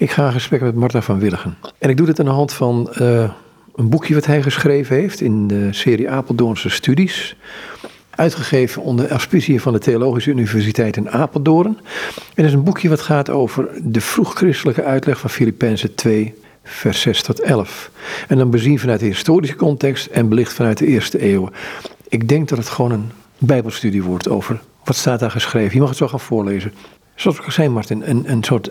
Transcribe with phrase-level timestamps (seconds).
[0.00, 1.56] Ik ga in gesprek met Marta van Willigen.
[1.78, 3.30] En ik doe dit aan de hand van uh,
[3.74, 7.36] een boekje wat hij geschreven heeft in de serie Apeldoornse Studies.
[8.10, 11.78] Uitgegeven onder auspicie van de Theologische Universiteit in Apeldoorn.
[12.16, 17.00] En het is een boekje wat gaat over de vroeg-christelijke uitleg van Filippenzen 2, vers
[17.00, 17.90] 6 tot 11.
[18.28, 21.50] En dan bezien vanuit de historische context en belicht vanuit de eerste eeuw.
[22.08, 25.74] Ik denk dat het gewoon een bijbelstudie wordt over wat staat daar geschreven.
[25.74, 26.72] Je mag het zo gaan voorlezen.
[27.14, 28.70] Zoals ik al zei Martin, een, een soort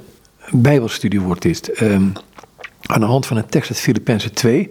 [0.51, 1.81] bijbelstudie wordt dit.
[1.81, 2.13] Um,
[2.81, 4.69] aan de hand van een tekst uit Filippenzen 2,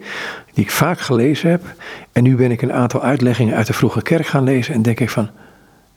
[0.53, 1.63] die ik vaak gelezen heb.
[2.11, 4.99] En nu ben ik een aantal uitleggingen uit de vroege kerk gaan lezen en denk
[4.99, 5.29] ik van,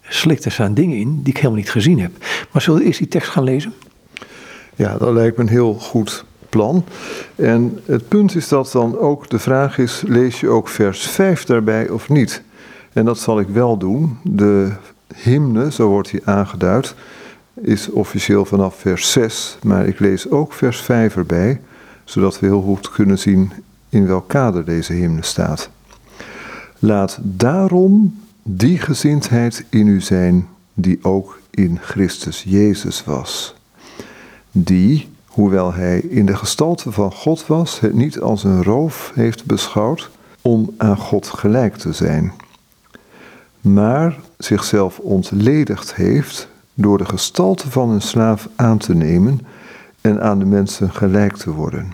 [0.03, 2.13] slikt er staan dingen in die ik helemaal niet gezien heb.
[2.51, 3.73] Maar zullen we eerst die tekst gaan lezen?
[4.77, 6.85] Ja, dat lijkt me een heel goed plan.
[7.35, 11.45] En het punt is dat dan ook de vraag is, lees je ook vers 5
[11.45, 12.43] daarbij of niet?
[12.93, 14.19] En dat zal ik wel doen.
[14.23, 14.73] De
[15.15, 16.95] hymne, zo wordt hij aangeduid,
[17.63, 21.61] is officieel vanaf vers 6, maar ik lees ook vers 5 erbij,
[22.05, 23.53] zodat we heel goed kunnen zien
[23.89, 25.71] in welk kader deze hymne staat.
[26.79, 33.55] Laat daarom die gezindheid in u zijn die ook in Christus Jezus was.
[34.51, 39.45] Die, hoewel hij in de gestalte van God was, het niet als een roof heeft
[39.45, 42.33] beschouwd om aan God gelijk te zijn,
[43.61, 49.41] maar zichzelf ontledigd heeft door de gestalte van een slaaf aan te nemen
[50.01, 51.93] en aan de mensen gelijk te worden.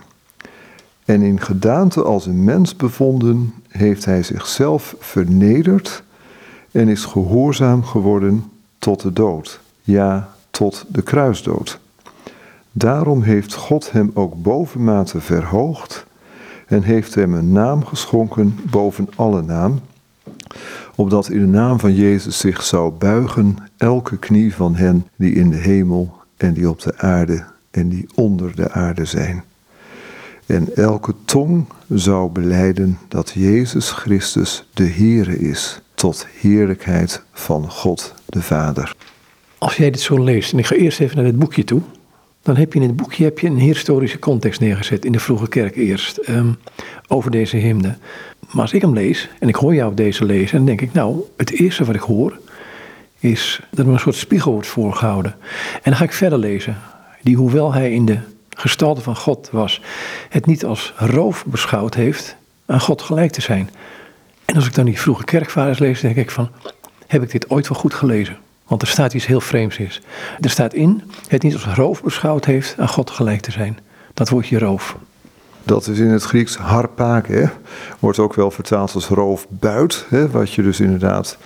[1.05, 6.03] En in gedaante als een mens bevonden, heeft hij zichzelf vernederd
[6.71, 8.43] en is gehoorzaam geworden
[8.79, 11.79] tot de dood, ja, tot de kruisdood.
[12.71, 16.05] Daarom heeft God hem ook bovenmate verhoogd
[16.67, 19.79] en heeft hem een naam geschonken boven alle naam,
[20.99, 25.49] opdat in de naam van Jezus zich zou buigen elke knie van hen die in
[25.49, 29.43] de hemel en die op de aarde en die onder de aarde zijn.
[30.45, 38.13] En elke tong zou beleiden dat Jezus Christus de Heere is, tot heerlijkheid van God
[38.25, 38.95] de Vader.
[39.57, 41.81] Als jij dit zo leest, en ik ga eerst even naar dit boekje toe,
[42.49, 45.47] dan heb je in het boekje heb je een historische context neergezet, in de vroege
[45.47, 46.57] kerk eerst, um,
[47.07, 47.97] over deze hymne.
[48.51, 51.21] Maar als ik hem lees, en ik hoor jou deze lezen, dan denk ik, nou,
[51.37, 52.39] het eerste wat ik hoor,
[53.19, 55.35] is dat er een soort spiegel wordt voorgehouden.
[55.73, 56.77] En dan ga ik verder lezen.
[57.21, 58.17] Die, hoewel hij in de
[58.49, 59.81] gestalte van God was,
[60.29, 62.35] het niet als roof beschouwd heeft
[62.65, 63.69] aan God gelijk te zijn.
[64.45, 66.49] En als ik dan die vroege kerkvaders lees, denk ik van,
[67.07, 68.37] heb ik dit ooit wel goed gelezen?
[68.69, 70.01] Want er staat iets heel vreemds is.
[70.39, 73.77] Er staat in, het niet als roof beschouwd heeft aan God gelijk te zijn.
[74.13, 74.97] Dat woordje roof.
[75.63, 77.49] Dat is in het Grieks harpake,
[77.99, 80.05] wordt ook wel vertaald als roofbuit.
[80.09, 81.37] Hè, wat je dus inderdaad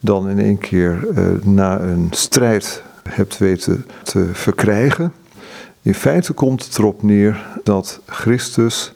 [0.00, 5.12] dan in één keer eh, na een strijd hebt weten te verkrijgen.
[5.82, 8.94] In feite komt het erop neer dat Christus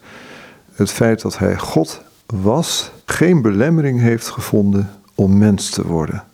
[0.74, 6.24] het feit dat hij God was, geen belemmering heeft gevonden om mens te worden.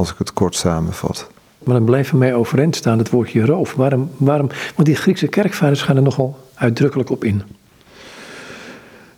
[0.00, 1.30] Als ik het kort samenvat.
[1.58, 3.74] Maar dan blijft voor mij overeind staan het woordje roof.
[3.74, 7.42] Waarom, waarom, want die Griekse kerkvaders gaan er nogal uitdrukkelijk op in.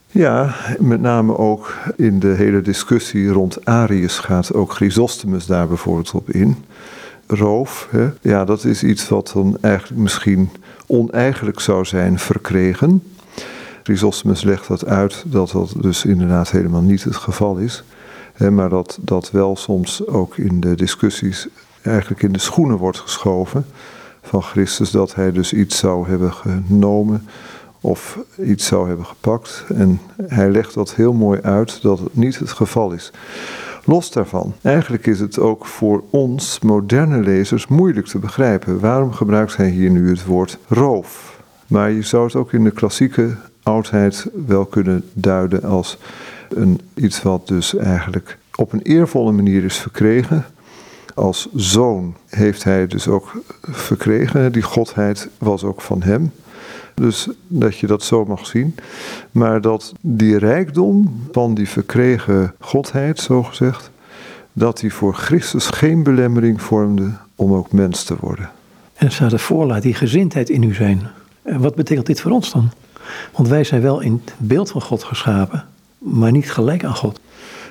[0.06, 6.14] Ja, met name ook in de hele discussie rond Arius gaat ook Chrysostomus daar bijvoorbeeld
[6.14, 6.64] op in.
[7.26, 8.08] Roof, hè?
[8.20, 10.50] ja, dat is iets wat dan eigenlijk misschien
[10.86, 13.02] oneigenlijk zou zijn verkregen.
[13.82, 17.84] Chrysostomus legt dat uit dat dat dus inderdaad helemaal niet het geval is.
[18.50, 21.48] Maar dat dat wel soms ook in de discussies
[21.82, 23.64] eigenlijk in de schoenen wordt geschoven
[24.22, 24.90] van Christus.
[24.90, 27.28] Dat hij dus iets zou hebben genomen
[27.80, 29.64] of iets zou hebben gepakt.
[29.74, 33.12] En hij legt dat heel mooi uit dat het niet het geval is.
[33.84, 38.80] Los daarvan, eigenlijk is het ook voor ons moderne lezers moeilijk te begrijpen.
[38.80, 41.40] Waarom gebruikt hij hier nu het woord roof?
[41.66, 45.98] Maar je zou het ook in de klassieke oudheid wel kunnen duiden als
[46.56, 50.44] een, iets wat dus eigenlijk op een eervolle manier is verkregen.
[51.14, 54.52] Als zoon heeft hij dus ook verkregen.
[54.52, 56.32] Die godheid was ook van hem.
[56.94, 58.74] Dus dat je dat zo mag zien.
[59.30, 63.90] Maar dat die rijkdom van die verkregen godheid, zo gezegd,
[64.52, 68.50] dat die voor Christus geen belemmering vormde om ook mens te worden.
[68.94, 71.08] En staat ervoor, laat die gezindheid in u zijn.
[71.42, 72.70] En wat betekent dit voor ons dan?
[73.36, 75.64] Want wij zijn wel in het beeld van God geschapen,
[76.02, 77.20] maar niet gelijk aan God.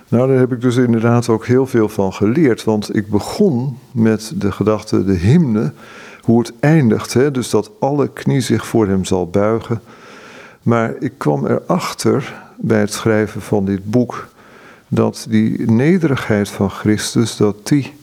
[0.08, 2.64] Nou, daar heb ik dus inderdaad ook heel veel van geleerd.
[2.64, 5.74] Want ik begon met de gedachte, de hymne,
[6.22, 7.14] hoe het eindigt.
[7.14, 7.32] Hè?
[7.32, 9.82] Dus dat alle knie zich voor hem zal buigen.
[10.62, 14.28] Maar ik kwam erachter bij het schrijven van dit boek
[14.88, 17.94] dat die nederigheid van Christus, dat die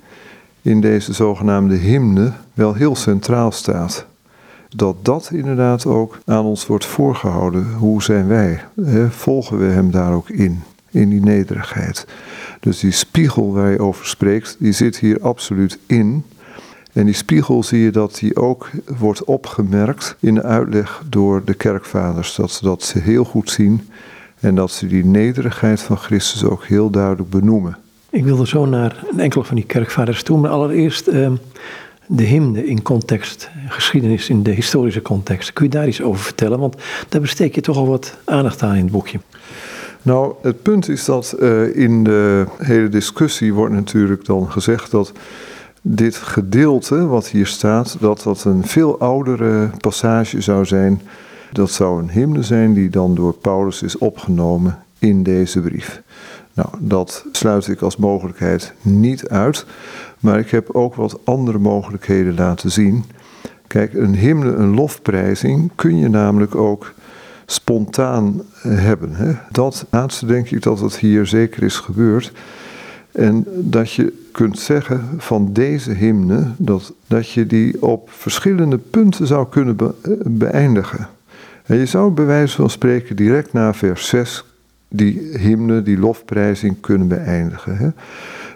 [0.62, 4.06] in deze zogenaamde hymne wel heel centraal staat.
[4.76, 7.72] Dat dat inderdaad ook aan ons wordt voorgehouden.
[7.72, 8.60] Hoe zijn wij?
[9.10, 10.62] Volgen we hem daar ook in?
[10.90, 12.06] In die nederigheid.
[12.60, 16.24] Dus die spiegel waar je over spreekt, die zit hier absoluut in.
[16.92, 21.54] En die spiegel zie je dat die ook wordt opgemerkt in de uitleg door de
[21.54, 22.34] kerkvaders.
[22.34, 23.88] Dat ze dat heel goed zien
[24.40, 27.76] en dat ze die nederigheid van Christus ook heel duidelijk benoemen.
[28.10, 31.34] Ik wilde zo naar een enkele van die kerkvaders toe, maar allereerst ehm,
[32.10, 35.52] de hymne in context, geschiedenis in de historische context.
[35.52, 36.58] Kun je daar iets over vertellen?
[36.58, 36.76] Want
[37.08, 39.20] daar besteek je toch al wat aandacht aan in het boekje.
[40.02, 45.12] Nou, het punt is dat uh, in de hele discussie wordt natuurlijk dan gezegd dat
[45.82, 51.02] dit gedeelte wat hier staat, dat dat een veel oudere passage zou zijn.
[51.52, 56.02] Dat zou een hymne zijn die dan door Paulus is opgenomen in deze brief.
[56.52, 59.66] Nou, dat sluit ik als mogelijkheid niet uit,
[60.20, 63.04] maar ik heb ook wat andere mogelijkheden laten zien.
[63.66, 66.92] Kijk, een hymne, een lofprijzing, kun je namelijk ook
[67.46, 69.14] spontaan hebben.
[69.14, 69.32] Hè?
[69.50, 72.32] Dat laatste denk ik dat het hier zeker is gebeurd.
[73.12, 79.26] En dat je kunt zeggen van deze hymne, dat, dat je die op verschillende punten
[79.26, 79.76] zou kunnen
[80.24, 81.08] beëindigen.
[81.66, 84.44] En je zou bij wijze van spreken direct na vers 6
[84.88, 87.76] die hymne, die lofprijzing kunnen beëindigen.
[87.76, 87.88] Hè?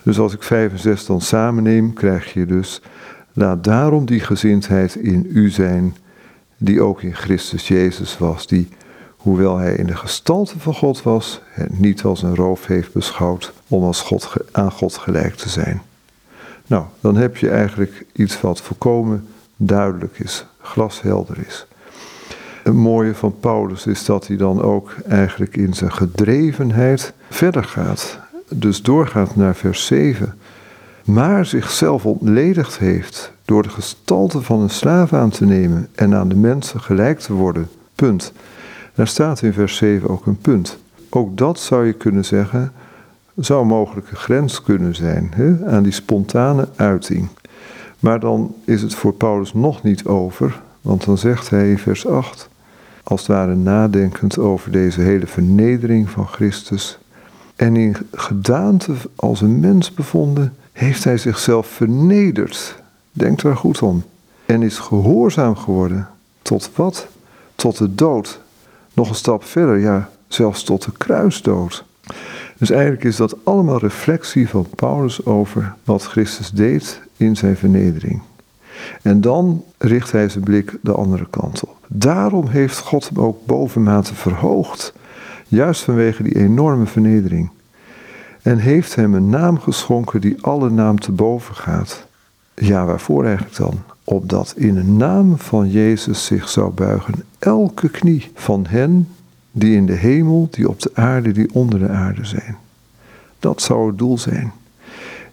[0.03, 2.83] Dus als ik 5 en 6 dan samenneem, krijg je dus,
[3.33, 5.97] laat daarom die gezindheid in u zijn,
[6.57, 8.69] die ook in Christus Jezus was, die
[9.17, 13.53] hoewel hij in de gestalte van God was, het niet als een roof heeft beschouwd
[13.69, 15.83] om als God, aan God gelijk te zijn.
[16.67, 21.67] Nou, dan heb je eigenlijk iets wat volkomen duidelijk is, glashelder is.
[22.63, 28.19] Het mooie van Paulus is dat hij dan ook eigenlijk in zijn gedrevenheid verder gaat.
[28.55, 30.35] Dus doorgaat naar vers 7.
[31.05, 36.29] Maar zichzelf ontledigd heeft door de gestalte van een slaaf aan te nemen en aan
[36.29, 37.69] de mensen gelijk te worden.
[37.95, 38.33] Punt.
[38.95, 40.79] Daar staat in vers 7 ook een punt.
[41.09, 42.73] Ook dat zou je kunnen zeggen,
[43.37, 47.29] zou een mogelijke grens kunnen zijn hè, aan die spontane uiting.
[48.01, 52.07] Maar dan is het voor Paulus nog niet over, want dan zegt hij in vers
[52.07, 52.49] 8,
[53.03, 56.99] als het ware nadenkend over deze hele vernedering van Christus,
[57.63, 62.83] en in gedaante als een mens bevonden, heeft hij zichzelf vernederd.
[63.13, 64.05] Denk daar goed om.
[64.47, 66.09] En is gehoorzaam geworden.
[66.43, 67.09] Tot wat?
[67.55, 68.41] Tot de dood.
[68.95, 71.85] Nog een stap verder, ja, zelfs tot de kruisdood.
[72.59, 78.21] Dus eigenlijk is dat allemaal reflectie van Paulus over wat Christus deed in zijn vernedering.
[79.03, 81.77] En dan richt hij zijn blik de andere kant op.
[81.87, 84.93] Daarom heeft God hem ook bovenmate verhoogd,
[85.57, 87.51] juist vanwege die enorme vernedering.
[88.43, 92.07] En heeft hem een naam geschonken die alle naam te boven gaat.
[92.55, 93.83] Ja, waarvoor eigenlijk dan?
[94.05, 99.09] Opdat in de naam van Jezus zich zou buigen elke knie van hen
[99.51, 102.57] die in de hemel, die op de aarde, die onder de aarde zijn.
[103.39, 104.53] Dat zou het doel zijn.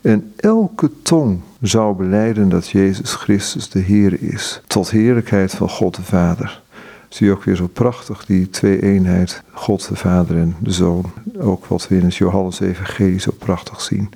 [0.01, 5.95] En elke tong zou beleiden dat Jezus Christus de Heer is, tot heerlijkheid van God
[5.95, 6.61] de Vader.
[7.09, 11.05] Zie je ook weer zo prachtig die twee-eenheid, God de Vader en de Zoon.
[11.39, 14.09] Ook wat we in het Johannes Evangelie zo prachtig zien.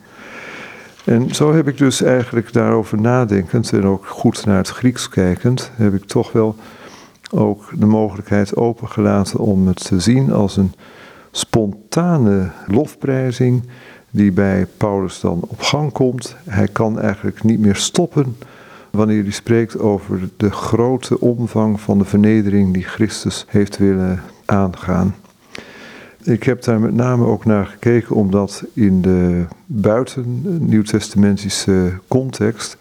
[1.05, 5.71] En zo heb ik dus eigenlijk daarover nadenkend en ook goed naar het Grieks kijkend,
[5.75, 6.55] heb ik toch wel
[7.31, 10.73] ook de mogelijkheid opengelaten om het te zien als een
[11.31, 13.63] spontane lofprijzing
[14.11, 16.35] die bij Paulus dan op gang komt.
[16.43, 18.37] Hij kan eigenlijk niet meer stoppen
[18.97, 25.15] wanneer hij spreekt over de grote omvang van de vernedering die Christus heeft willen aangaan.
[26.23, 32.77] Ik heb daar met name ook naar gekeken omdat in de buiten nieuwtestamentische context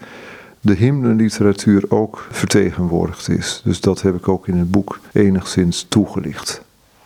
[0.61, 3.61] de hymnenliteratuur ook vertegenwoordigd is.
[3.63, 6.61] Dus dat heb ik ook in het boek enigszins toegelicht.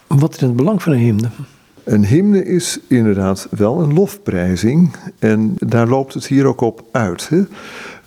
[0.07, 1.29] Wat is het belang van een hymne?
[1.83, 7.29] Een hymne is inderdaad wel een lofprijzing en daar loopt het hier ook op uit.
[7.29, 7.43] Hè?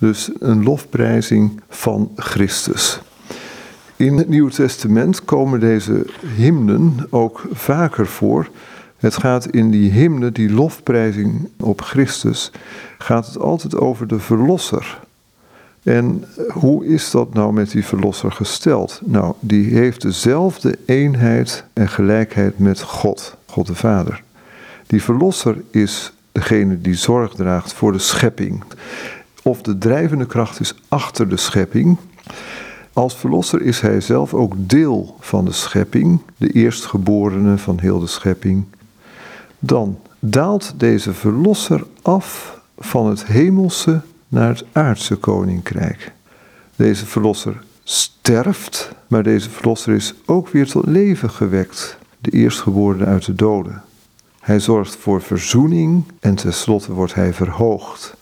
[0.01, 2.99] Dus een lofprijzing van Christus.
[3.95, 6.05] In het Nieuwe Testament komen deze
[6.35, 8.49] hymnen ook vaker voor.
[8.97, 12.51] Het gaat in die hymne, die lofprijzing op Christus,
[12.97, 14.99] gaat het altijd over de Verlosser.
[15.83, 19.01] En hoe is dat nou met die Verlosser gesteld?
[19.03, 24.23] Nou, die heeft dezelfde eenheid en gelijkheid met God, God de Vader.
[24.87, 28.63] Die Verlosser is degene die zorg draagt voor de schepping.
[29.41, 31.97] Of de drijvende kracht is achter de schepping.
[32.93, 38.07] Als verlosser is hij zelf ook deel van de schepping, de eerstgeborene van heel de
[38.07, 38.65] schepping.
[39.59, 46.11] Dan daalt deze verlosser af van het hemelse naar het aardse koninkrijk.
[46.75, 53.25] Deze verlosser sterft, maar deze verlosser is ook weer tot leven gewekt, de eerstgeborene uit
[53.25, 53.83] de doden.
[54.39, 58.15] Hij zorgt voor verzoening en tenslotte wordt hij verhoogd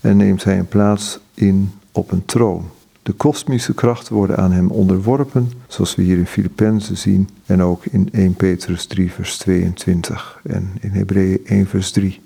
[0.00, 2.64] en neemt hij een plaats in op een troon.
[3.02, 7.84] De kosmische krachten worden aan hem onderworpen, zoals we hier in Filippenzen zien en ook
[7.84, 12.20] in 1 Petrus 3 vers 22 en in Hebreeën 1 vers 3.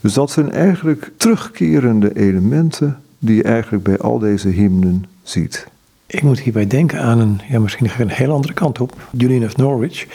[0.00, 5.66] Dus dat zijn eigenlijk terugkerende elementen die je eigenlijk bij al deze hymnen ziet.
[6.06, 8.96] Ik moet hierbij denken aan een, ja, misschien een heel andere kant op.
[9.10, 10.06] Julian of Norwich,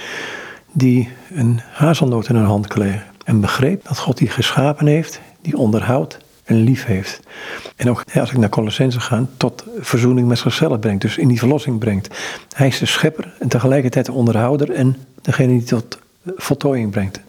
[0.71, 5.57] die een hazelnoot in haar hand kreeg en begreep dat God die geschapen heeft, die
[5.57, 6.17] onderhoudt
[6.47, 7.19] en lief heeft.
[7.75, 11.01] En ook als ik naar Colossense ga, tot verzoening met zichzelf brengt.
[11.01, 12.17] Dus in die verlossing brengt.
[12.55, 15.99] Hij is de schepper en tegelijkertijd de onderhouder en degene die tot
[16.35, 17.19] voltooiing brengt.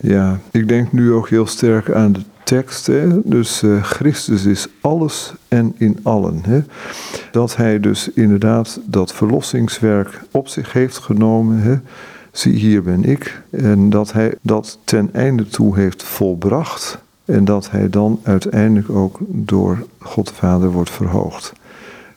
[0.00, 2.90] Ja, ik denk nu ook heel sterk aan de tekst.
[3.24, 6.40] Dus uh, Christus is alles en in allen.
[6.42, 6.62] Hè?
[7.30, 11.58] Dat hij dus inderdaad dat verlossingswerk op zich heeft genomen.
[11.58, 11.76] Hè?
[12.32, 13.42] Zie, hier ben ik.
[13.50, 16.98] En dat hij dat ten einde toe heeft volbracht.
[17.24, 21.52] En dat hij dan uiteindelijk ook door God de Vader wordt verhoogd.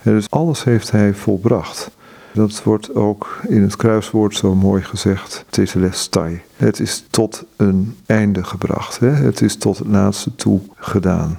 [0.04, 1.92] dus alles heeft hij volbracht.
[2.34, 6.42] Dat wordt ook in het kruiswoord zo mooi gezegd, tetelestai.
[6.56, 9.00] Het is tot een einde gebracht.
[9.00, 9.10] Hè?
[9.10, 11.38] Het is tot het laatste toe gedaan.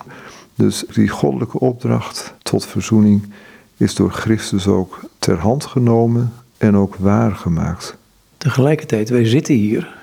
[0.55, 3.33] Dus die goddelijke opdracht tot verzoening
[3.77, 7.97] is door Christus ook ter hand genomen en ook waargemaakt.
[8.37, 9.95] Tegelijkertijd, wij zitten hier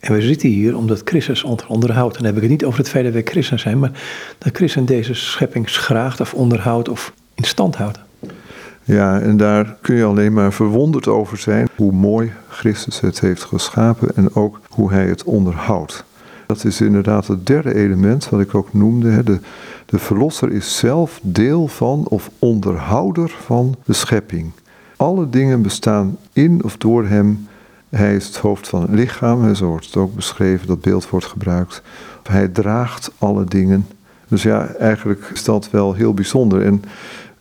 [0.00, 2.16] en we zitten hier omdat Christus onderhoudt.
[2.16, 3.92] En dan heb ik het niet over het feit dat wij christen zijn, maar
[4.38, 7.98] dat Christus deze schepping schraagt of onderhoudt of in stand houdt.
[8.84, 13.44] Ja, en daar kun je alleen maar verwonderd over zijn hoe mooi Christus het heeft
[13.44, 16.04] geschapen en ook hoe hij het onderhoudt.
[16.46, 19.22] Dat is inderdaad het derde element wat ik ook noemde.
[19.22, 19.38] De,
[19.86, 24.50] de verlosser is zelf deel van of onderhouder van de schepping.
[24.96, 27.46] Alle dingen bestaan in of door hem
[27.90, 31.26] hij is het hoofd van het lichaam, zo wordt het ook beschreven, dat beeld wordt
[31.26, 31.82] gebruikt.
[32.22, 33.86] Hij draagt alle dingen.
[34.28, 36.62] Dus ja, eigenlijk is dat wel heel bijzonder.
[36.62, 36.82] En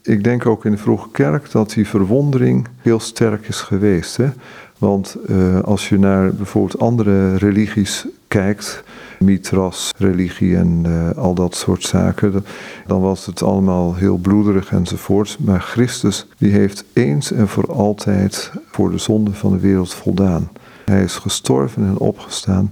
[0.02, 4.18] ik denk ook in de vroege kerk dat die verwondering heel sterk is geweest.
[4.18, 4.30] Hè?
[4.78, 8.84] Want uh, als je naar bijvoorbeeld andere religies kijkt,
[9.20, 12.46] Mitras, religie en uh, al dat soort zaken,
[12.88, 15.38] dan was het allemaal heel bloederig enzovoort.
[15.40, 20.50] Maar Christus, die heeft eens en voor altijd voor de zonde van de wereld voldaan.
[20.86, 22.72] Hij is gestorven en opgestaan.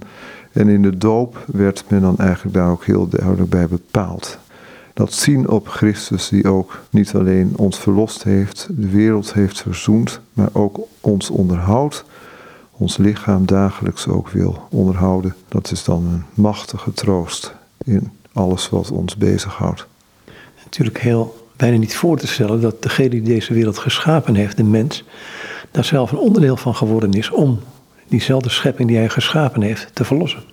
[0.52, 4.40] En in de doop werd men dan eigenlijk daar ook heel duidelijk bij bepaald.
[4.96, 10.20] Dat zien op Christus die ook niet alleen ons verlost heeft, de wereld heeft verzoend,
[10.34, 12.06] maar ook ons onderhoudt
[12.78, 15.36] ons lichaam dagelijks ook wil onderhouden.
[15.48, 17.54] Dat is dan een machtige troost
[17.86, 19.88] in alles wat ons bezighoudt.
[20.64, 24.64] Natuurlijk heel bijna niet voor te stellen dat degene die deze wereld geschapen heeft, de
[24.64, 25.04] mens,
[25.72, 27.60] daar zelf een onderdeel van geworden is om
[28.08, 30.44] diezelfde schepping die hij geschapen heeft te verlossen.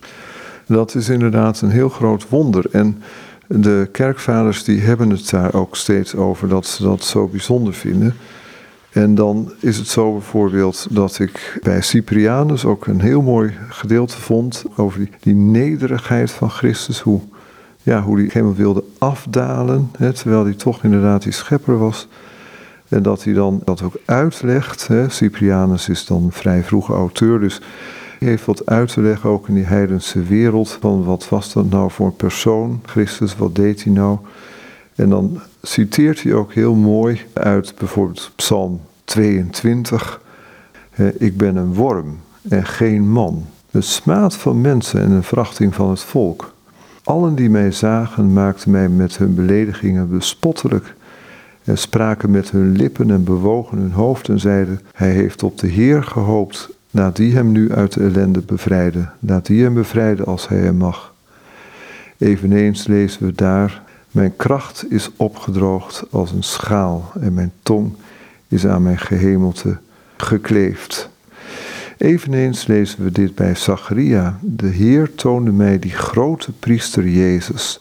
[0.67, 2.65] Dat is inderdaad een heel groot wonder.
[2.71, 3.03] En
[3.61, 8.15] de kerkvaders die hebben het daar ook steeds over dat ze dat zo bijzonder vinden.
[8.93, 14.21] En dan is het zo bijvoorbeeld dat ik bij Cyprianus ook een heel mooi gedeelte
[14.21, 17.01] vond over die, nederigheid van Christus.
[17.01, 17.21] Hoe,
[17.83, 22.09] ja, hoe hij helemaal wilde afdalen, hè, terwijl hij toch inderdaad die schepper was.
[22.89, 24.87] En dat hij dan dat ook uitlegt.
[24.87, 25.09] Hè.
[25.09, 27.61] Cyprianus is dan vrij vroege auteur, dus
[28.25, 30.79] heeft wat uit te leggen ook in die heidense wereld.
[30.81, 34.19] Van wat was dat nou voor een persoon, Christus, wat deed hij nou?
[34.95, 40.21] En dan citeert hij ook heel mooi uit bijvoorbeeld Psalm 22.
[41.19, 45.91] Ik ben een worm en geen man, een smaad van mensen en een verachting van
[45.91, 46.55] het volk.
[47.05, 50.95] Allen die mij zagen maakten mij met hun beledigingen bespottelijk
[51.65, 55.67] en spraken met hun lippen en bewogen hun hoofd en zeiden, hij heeft op de
[55.67, 60.49] Heer gehoopt, laat die hem nu uit de ellende bevrijden, laat die hem bevrijden als
[60.49, 61.15] hij hem mag.
[62.19, 67.95] Eveneens lezen we daar, mijn kracht is opgedroogd als een schaal en mijn tong
[68.49, 69.79] is aan mijn gehemelte
[70.17, 71.11] gekleefd.
[71.97, 74.39] Eveneens lezen we dit bij Zacharia.
[74.41, 77.81] De Heer toonde mij die grote priester Jezus,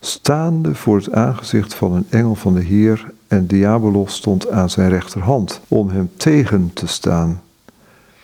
[0.00, 4.88] staande voor het aangezicht van een engel van de Heer en Diabolos stond aan zijn
[4.88, 7.42] rechterhand om hem tegen te staan.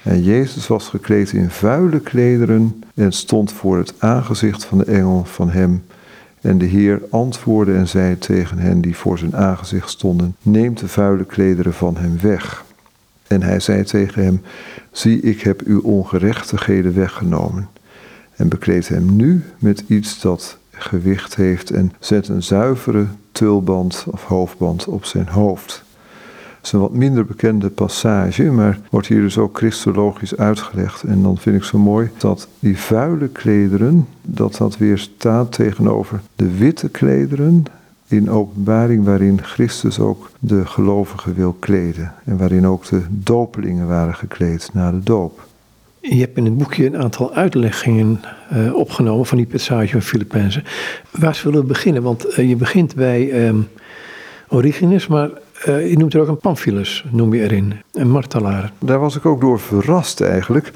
[0.05, 5.25] En Jezus was gekleed in vuile klederen en stond voor het aangezicht van de engel
[5.25, 5.85] van hem
[6.41, 10.89] en de Heer antwoordde en zei tegen hen die voor zijn aangezicht stonden: Neem de
[10.89, 12.65] vuile klederen van hem weg.
[13.27, 14.41] En hij zei tegen hem:
[14.93, 17.69] Zie, ik heb uw ongerechtigheden weggenomen.
[18.37, 24.25] En bekleed hem nu met iets dat gewicht heeft en zet een zuivere tulband of
[24.25, 25.84] hoofdband op zijn hoofd.
[26.65, 31.03] Is een wat minder bekende passage, maar wordt hier dus ook christologisch uitgelegd.
[31.03, 36.21] En dan vind ik zo mooi dat die vuile klederen, dat dat weer staat tegenover
[36.37, 37.65] de witte klederen
[38.07, 42.13] in openbaring waarin Christus ook de gelovigen wil kleden.
[42.25, 45.47] En waarin ook de dopelingen waren gekleed na de doop.
[46.01, 48.21] Je hebt in het boekje een aantal uitleggingen
[48.53, 50.65] uh, opgenomen van die passage van Filippenzen.
[51.11, 52.03] Waar zullen we beginnen?
[52.03, 53.69] Want uh, je begint bij um,
[54.49, 55.31] Origenes, maar
[55.69, 58.73] uh, je noemt er ook een Pamphilus, noem je erin, een martelaar.
[58.79, 60.73] Daar was ik ook door verrast eigenlijk.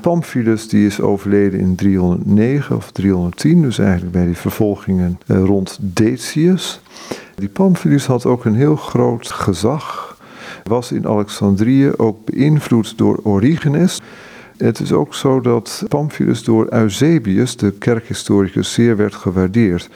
[0.00, 6.80] Pamphilus die is overleden in 309 of 310, dus eigenlijk bij die vervolgingen rond Decius.
[7.34, 10.18] Die Pamphilus had ook een heel groot gezag,
[10.64, 14.00] was in Alexandrië ook beïnvloed door Origenes.
[14.56, 19.88] Het is ook zo dat Pamphilus door Eusebius, de kerkhistoricus, zeer werd gewaardeerd.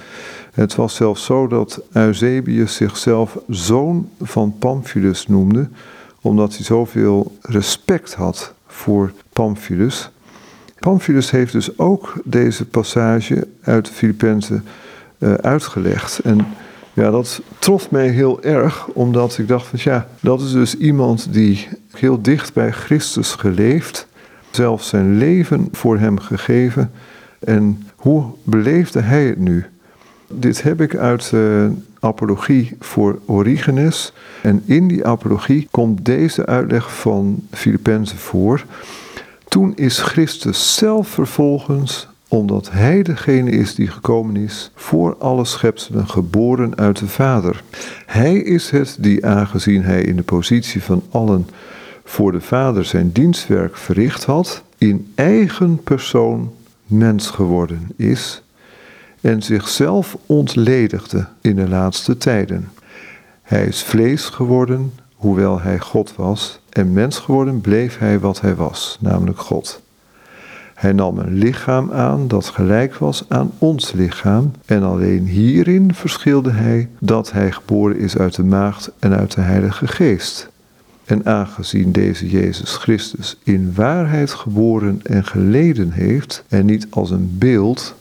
[0.53, 5.69] Het was zelfs zo dat Eusebius zichzelf zoon van Pamphilus noemde,
[6.21, 10.11] omdat hij zoveel respect had voor Pamphilus.
[10.79, 14.65] Pamphilus heeft dus ook deze passage uit de Filippenzen
[15.19, 16.19] uh, uitgelegd.
[16.19, 16.47] En
[16.93, 21.33] ja, dat trof mij heel erg, omdat ik dacht van ja, dat is dus iemand
[21.33, 24.09] die heel dicht bij Christus geleefd
[24.51, 26.91] zelfs zijn leven voor hem gegeven.
[27.39, 29.67] En hoe beleefde hij het nu?
[30.33, 34.13] Dit heb ik uit de apologie voor Origenes.
[34.43, 38.65] En in die apologie komt deze uitleg van Filippenzen voor.
[39.49, 46.09] Toen is Christus zelf vervolgens, omdat hij degene is die gekomen is, voor alle schepselen
[46.09, 47.63] geboren uit de Vader.
[48.07, 51.49] Hij is het die, aangezien hij in de positie van allen
[52.05, 56.53] voor de Vader zijn dienstwerk verricht had, in eigen persoon
[56.87, 58.43] mens geworden is
[59.21, 62.69] en zichzelf ontledigde in de laatste tijden.
[63.43, 68.55] Hij is vlees geworden, hoewel hij God was, en mens geworden bleef hij wat hij
[68.55, 69.83] was, namelijk God.
[70.75, 76.51] Hij nam een lichaam aan dat gelijk was aan ons lichaam, en alleen hierin verschilde
[76.51, 80.51] hij dat hij geboren is uit de maagd en uit de Heilige Geest.
[81.05, 87.37] En aangezien deze Jezus Christus in waarheid geboren en geleden heeft, en niet als een
[87.39, 87.95] beeld,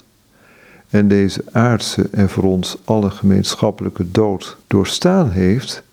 [0.89, 5.83] en deze aardse en voor ons alle gemeenschappelijke dood doorstaan heeft,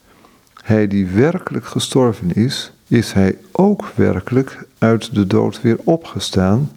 [0.63, 6.71] hij die werkelijk gestorven is, is hij ook werkelijk uit de dood weer opgestaan.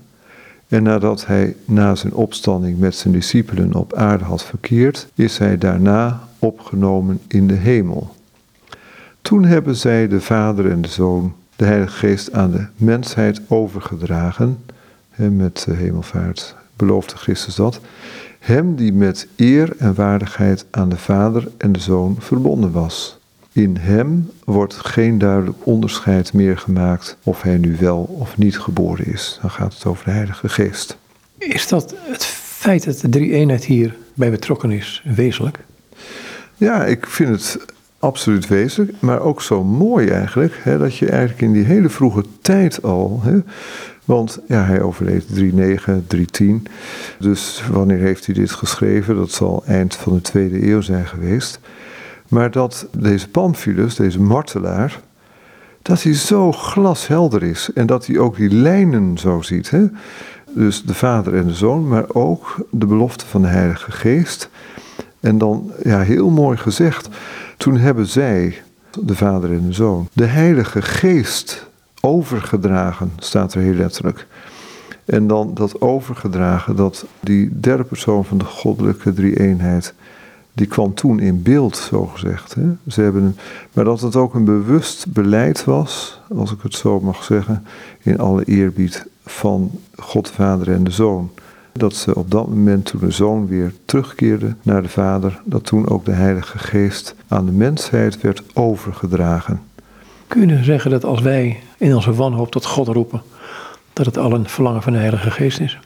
[0.68, 5.58] En nadat hij na zijn opstanding met zijn discipelen op aarde had verkeerd, is hij
[5.58, 8.16] daarna opgenomen in de hemel.
[9.22, 14.58] Toen hebben zij de Vader en de Zoon, de Heilige Geest aan de mensheid overgedragen.
[15.16, 17.80] met de hemelvaart beloofde Christus dat.
[18.40, 23.20] Hem die met eer en waardigheid aan de Vader en de Zoon verbonden was.
[23.52, 29.06] In hem wordt geen duidelijk onderscheid meer gemaakt of hij nu wel of niet geboren
[29.06, 29.40] is.
[29.42, 30.98] Dan gaat het over de Heilige Geest.
[31.38, 35.60] Is dat het feit dat de drie eenheid hier bij betrokken is wezenlijk?
[36.56, 37.66] Ja, ik vind het
[38.00, 42.24] absoluut wezenlijk, maar ook zo mooi eigenlijk, hè, dat je eigenlijk in die hele vroege
[42.42, 43.40] tijd al, hè,
[44.10, 45.46] want ja, hij overleed 3.9,
[46.44, 46.46] 3.10,
[47.20, 49.16] dus wanneer heeft hij dit geschreven?
[49.16, 51.60] Dat zal eind van de tweede eeuw zijn geweest.
[52.28, 55.00] Maar dat deze Pamphilus, deze martelaar,
[55.82, 59.70] dat hij zo glashelder is en dat hij ook die lijnen zo ziet.
[59.70, 59.86] Hè?
[60.56, 64.50] Dus de vader en de zoon, maar ook de belofte van de Heilige Geest.
[65.20, 67.10] En dan, ja, heel mooi gezegd,
[67.58, 68.62] toen hebben zij,
[69.00, 71.69] de vader en de zoon, de Heilige Geest
[72.02, 74.28] overgedragen, staat er heel letterlijk.
[75.06, 79.94] En dan dat overgedragen, dat die derde persoon van de goddelijke drie-eenheid,
[80.54, 82.54] die kwam toen in beeld, zo gezegd.
[82.54, 82.68] Hè?
[82.88, 83.38] Ze hebben
[83.74, 87.66] maar dat het ook een bewust beleid was, als ik het zo mag zeggen,
[88.02, 91.30] in alle eerbied van God, de Vader en de Zoon
[91.80, 95.90] dat ze op dat moment, toen de zoon weer terugkeerde naar de vader, dat toen
[95.90, 99.62] ook de Heilige Geest aan de mensheid werd overgedragen.
[100.28, 103.22] Kun je zeggen dat als wij in onze wanhoop tot God roepen,
[103.94, 105.80] dat het al een verlangen van de Heilige Geest is?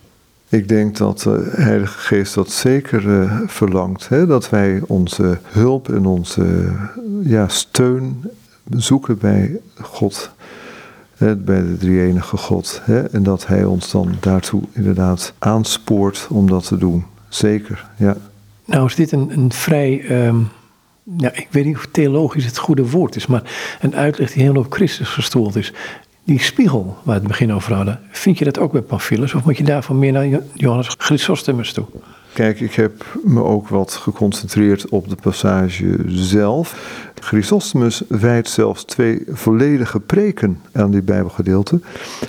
[0.49, 4.09] Ik denk dat de Heilige Geest dat zeker uh, verlangt.
[4.09, 4.25] Hè?
[4.25, 6.71] Dat wij onze hulp en onze
[7.23, 8.23] ja, steun
[8.69, 10.31] zoeken bij God
[11.17, 12.81] bij de drie-enige God.
[12.83, 17.05] Hè, en dat Hij ons dan daartoe inderdaad aanspoort om dat te doen.
[17.29, 18.17] Zeker, ja.
[18.65, 20.49] Nou is dit een, een vrij, um,
[21.17, 24.55] ja, ik weet niet of theologisch het goede woord is, maar een uitleg die heel
[24.55, 25.73] op Christus gestoeld is.
[26.23, 29.33] Die spiegel waar we het begin over hadden, vind je dat ook bij Pamphilus?
[29.33, 31.85] Of moet je daarvoor meer naar Johannes Chrysostomus toe?
[32.33, 36.75] Kijk, ik heb me ook wat geconcentreerd op de passage zelf.
[37.19, 41.79] Chrysostomus wijdt zelfs twee volledige preken aan dit Bijbelgedeelte.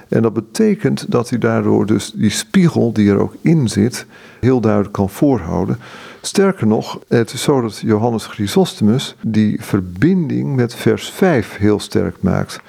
[0.09, 4.07] En dat betekent dat hij daardoor dus die spiegel die er ook in zit,
[4.41, 5.79] heel duidelijk kan voorhouden.
[6.27, 12.17] Sterker nog, het is zo dat Johannes Chrysostomus die verbinding met vers 5 heel sterk
[12.21, 12.61] maakt.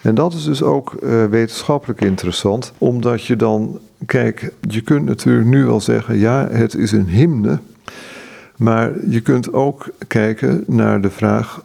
[0.00, 5.46] En dat is dus ook uh, wetenschappelijk interessant, omdat je dan, kijk, je kunt natuurlijk
[5.46, 7.58] nu wel zeggen, ja, het is een hymne,
[8.56, 11.64] maar je kunt ook kijken naar de vraag,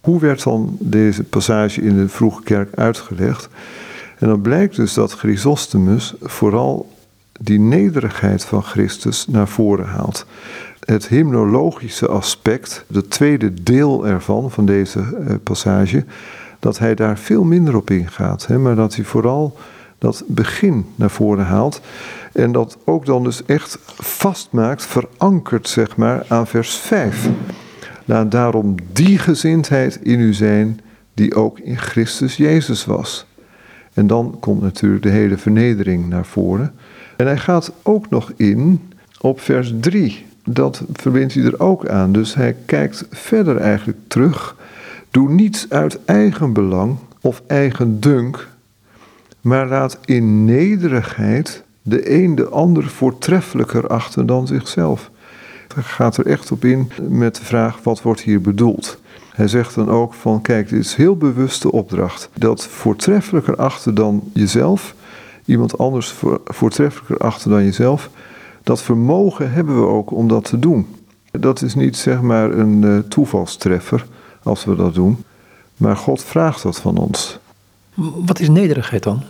[0.00, 3.48] hoe werd dan deze passage in de vroege kerk uitgelegd?
[4.18, 6.94] En dan blijkt dus dat Chrysostomus vooral
[7.40, 10.26] die nederigheid van Christus naar voren haalt.
[10.86, 16.04] Het hymnologische aspect, het tweede deel ervan, van deze uh, passage,
[16.58, 18.46] dat hij daar veel minder op ingaat.
[18.46, 19.56] Hè, maar dat hij vooral
[19.98, 21.80] dat begin naar voren haalt.
[22.32, 27.28] En dat ook dan dus echt vastmaakt, verankert zeg maar aan vers 5.
[28.04, 30.80] Laat daarom die gezindheid in u zijn
[31.14, 33.26] die ook in Christus Jezus was.
[33.92, 36.72] En dan komt natuurlijk de hele vernedering naar voren.
[37.16, 40.26] En hij gaat ook nog in op vers 3.
[40.48, 42.12] Dat verbindt hij er ook aan.
[42.12, 44.56] Dus hij kijkt verder eigenlijk terug
[45.16, 48.48] Doe niets uit eigen belang of eigen dunk,
[49.40, 55.10] maar laat in nederigheid de een de ander voortreffelijker achten dan zichzelf.
[55.74, 58.98] Hij gaat er echt op in met de vraag: wat wordt hier bedoeld?
[59.34, 62.28] Hij zegt dan ook van kijk, dit is heel bewuste opdracht.
[62.34, 64.94] Dat voortreffelijker achten dan jezelf,
[65.44, 68.10] iemand anders voortreffelijker achten dan jezelf,
[68.66, 70.86] dat vermogen hebben we ook om dat te doen.
[71.30, 74.06] Dat is niet zeg maar een uh, toevalstreffer
[74.42, 75.16] als we dat doen.
[75.76, 77.38] Maar God vraagt dat van ons.
[78.26, 79.22] Wat is nederigheid dan?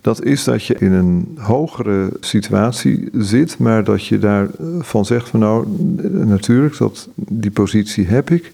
[0.00, 5.40] Dat is dat je in een hogere situatie zit, maar dat je daarvan zegt van
[5.40, 5.66] nou,
[6.24, 8.52] natuurlijk, dat, die positie heb ik.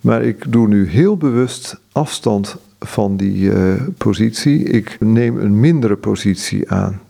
[0.00, 4.62] Maar ik doe nu heel bewust afstand van die uh, positie.
[4.62, 7.00] Ik neem een mindere positie aan.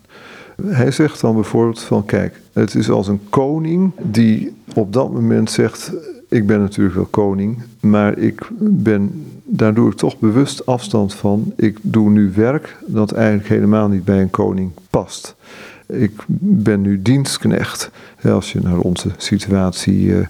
[0.67, 5.51] Hij zegt dan bijvoorbeeld van kijk, het is als een koning die op dat moment
[5.51, 5.93] zegt
[6.29, 11.53] ik ben natuurlijk wel koning, maar ik ben, daar doe ik toch bewust afstand van.
[11.57, 15.35] Ik doe nu werk dat eigenlijk helemaal niet bij een koning past.
[15.87, 17.91] Ik ben nu dienstknecht,
[18.25, 20.27] als je naar onze situatie uh,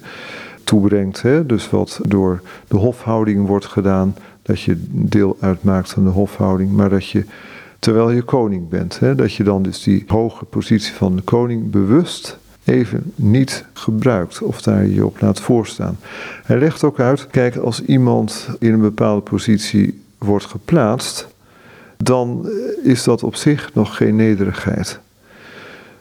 [0.65, 1.23] toebrengt.
[1.47, 6.89] Dus wat door de hofhouding wordt gedaan, dat je deel uitmaakt van de hofhouding, maar
[6.89, 7.25] dat je
[7.79, 11.71] terwijl je koning bent, hè, dat je dan dus die hoge positie van de koning
[11.71, 15.99] bewust even niet gebruikt of daar je op laat voorstaan.
[16.45, 21.29] Hij legt ook uit, kijk, als iemand in een bepaalde positie wordt geplaatst,
[21.97, 22.49] dan
[22.83, 25.01] is dat op zich nog geen nederigheid.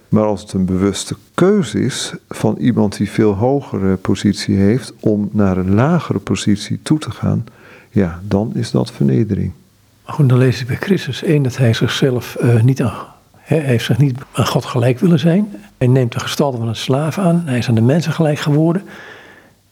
[0.09, 5.29] Maar als het een bewuste keuze is van iemand die veel hogere positie heeft om
[5.31, 7.45] naar een lagere positie toe te gaan,
[7.89, 9.51] ja, dan is dat vernedering.
[10.07, 13.15] Goed, dan lees ik bij Christus één dat hij zichzelf uh, niet aan
[13.47, 15.53] hij heeft zich niet aan God gelijk willen zijn.
[15.77, 17.43] Hij neemt de gestalte van een slaaf aan.
[17.45, 18.81] Hij is aan de mensen gelijk geworden.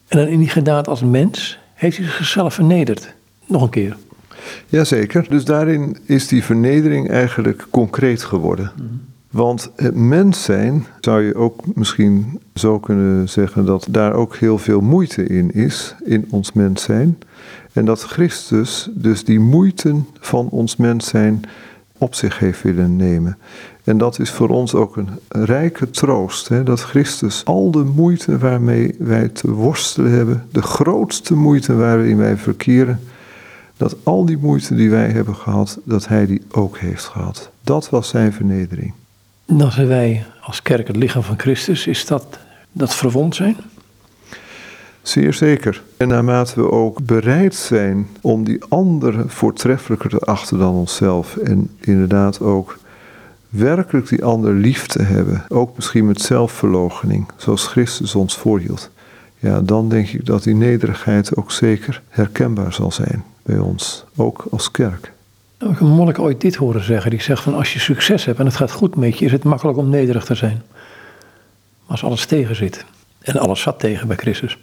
[0.08, 3.14] En dan in die gedaad als mens heeft hij zichzelf vernederd.
[3.46, 3.96] Nog een keer.
[4.66, 5.26] Jazeker.
[5.28, 8.72] Dus daarin is die vernedering eigenlijk concreet geworden.
[9.30, 14.58] Want het mens zijn, zou je ook misschien zo kunnen zeggen dat daar ook heel
[14.58, 17.18] veel moeite in is, in ons mens zijn.
[17.76, 21.40] En dat Christus dus die moeite van ons mens zijn
[21.98, 23.38] op zich heeft willen nemen.
[23.84, 28.38] En dat is voor ons ook een rijke troost, hè, dat Christus al de moeite
[28.38, 33.00] waarmee wij te worstelen hebben, de grootste moeite waarin wij verkeren,
[33.76, 37.50] dat al die moeite die wij hebben gehad, dat Hij die ook heeft gehad.
[37.62, 38.92] Dat was zijn vernedering.
[39.46, 41.86] Dan zijn wij als kerk het lichaam van Christus.
[41.86, 42.38] Is dat
[42.72, 43.56] dat verwond zijn?
[45.06, 45.82] Zeer zeker.
[45.96, 51.36] En naarmate we ook bereid zijn om die anderen voortreffelijker te achten dan onszelf.
[51.36, 52.78] En inderdaad ook
[53.48, 55.44] werkelijk die ander lief te hebben.
[55.48, 58.90] Ook misschien met zelfverloochening, zoals Christus ons voorhield.
[59.38, 64.46] Ja, dan denk ik dat die nederigheid ook zeker herkenbaar zal zijn bij ons, ook
[64.50, 65.12] als kerk.
[65.58, 67.10] Nou, ik heb een monnik ooit dit horen zeggen.
[67.10, 69.44] Die zegt van als je succes hebt en het gaat goed met je, is het
[69.44, 70.62] makkelijk om nederig te zijn.
[71.82, 72.84] Maar als alles tegen zit,
[73.20, 74.58] en alles zat tegen bij Christus,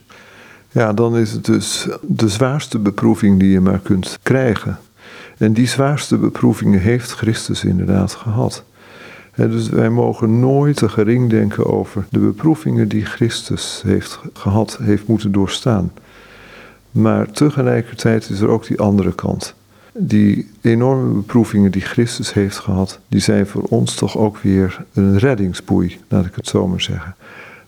[0.74, 4.80] ja, dan is het dus de zwaarste beproeving die je maar kunt krijgen.
[5.38, 8.64] En die zwaarste beproevingen heeft Christus inderdaad gehad.
[9.32, 14.80] En dus wij mogen nooit te gering denken over de beproevingen die Christus heeft gehad,
[14.82, 15.92] heeft moeten doorstaan.
[16.92, 19.56] Maar tegelijkertijd is er ook die andere kant.
[19.96, 25.18] die enorme beproevingen die Christus heeft gehad, die zijn voor ons toch ook weer een
[25.18, 27.16] reddingsboei, laat ik het zo maar zeggen.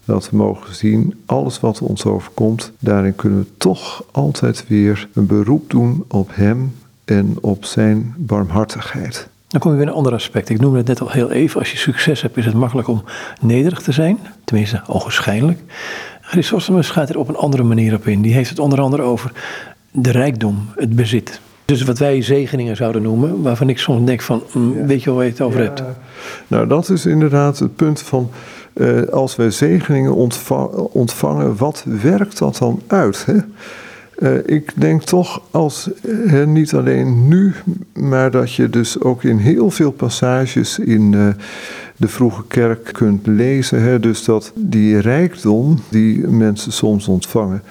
[0.06, 5.26] Dat we mogen zien, alles wat ons overkomt, daarin kunnen we toch altijd weer een
[5.26, 9.28] beroep doen op Hem en op Zijn barmhartigheid.
[9.48, 10.50] Dan kom je weer een ander aspect.
[10.50, 11.60] Ik noemde het net al heel even.
[11.60, 13.04] Als je succes hebt, is het makkelijk om
[13.42, 14.20] nederig te zijn.
[14.44, 15.60] Tenminste, ogenschijnlijk.
[16.22, 18.22] Chrysostomus gaat er op een andere manier op in.
[18.22, 19.32] Die heeft het onder andere over
[19.92, 21.40] de rijkdom, het bezit.
[21.66, 25.16] Dus wat wij zegeningen zouden noemen, waarvan ik soms denk van, mm, weet je wel
[25.16, 25.84] waar je het over hebt?
[26.48, 28.30] Nou, dat is inderdaad het punt van,
[28.76, 30.16] uh, als wij zegeningen
[30.92, 33.26] ontvangen, wat werkt dat dan uit?
[33.26, 33.38] Hè?
[34.20, 35.90] Uh, ik denk toch, als
[36.46, 37.54] niet alleen nu,
[37.94, 41.36] maar dat je dus ook in heel veel passages in
[41.98, 43.82] de vroege kerk kunt lezen.
[43.82, 47.62] Hè, dus dat die rijkdom die mensen soms ontvangen,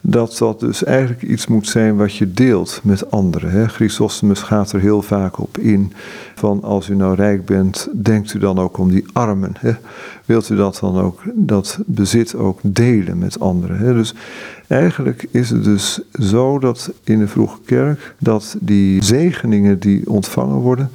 [0.00, 3.50] dat dat dus eigenlijk iets moet zijn wat je deelt met anderen.
[3.50, 3.68] Hè.
[3.68, 5.92] Chrysostomus gaat er heel vaak op in
[6.34, 9.52] van als u nou rijk bent, denkt u dan ook om die armen.
[9.58, 9.72] Hè.
[10.24, 13.78] Wilt u dat dan ook, dat bezit ook delen met anderen.
[13.78, 13.94] Hè.
[13.94, 14.14] Dus
[14.66, 20.56] eigenlijk is het dus zo dat in de vroege kerk, dat die zegeningen die ontvangen
[20.56, 20.90] worden,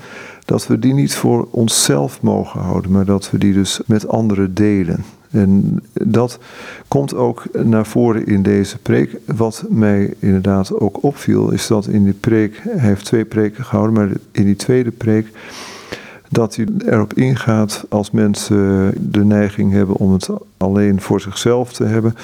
[0.47, 4.53] dat we die niet voor onszelf mogen houden, maar dat we die dus met anderen
[4.53, 5.03] delen.
[5.31, 6.39] En dat
[6.87, 9.17] komt ook naar voren in deze preek.
[9.25, 13.95] Wat mij inderdaad ook opviel, is dat in die preek, hij heeft twee preken gehouden,
[13.95, 15.31] maar in die tweede preek,
[16.29, 21.83] dat hij erop ingaat als mensen de neiging hebben om het alleen voor zichzelf te
[21.83, 22.15] hebben,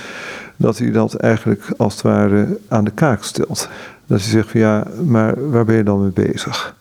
[0.56, 3.70] dat hij dat eigenlijk als het ware aan de kaak stelt.
[4.08, 6.76] Dat hij zegt van ja, maar waar ben je dan mee bezig?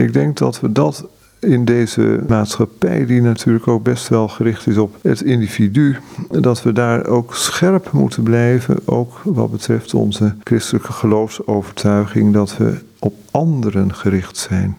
[0.00, 1.08] Ik denk dat we dat
[1.38, 5.96] in deze maatschappij, die natuurlijk ook best wel gericht is op het individu,
[6.30, 12.78] dat we daar ook scherp moeten blijven, ook wat betreft onze christelijke geloofsovertuiging, dat we
[12.98, 14.78] op anderen gericht zijn.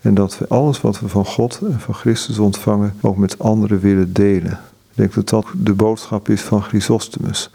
[0.00, 3.80] En dat we alles wat we van God en van Christus ontvangen ook met anderen
[3.80, 4.60] willen delen.
[4.90, 7.50] Ik denk dat dat de boodschap is van Chrysostomus.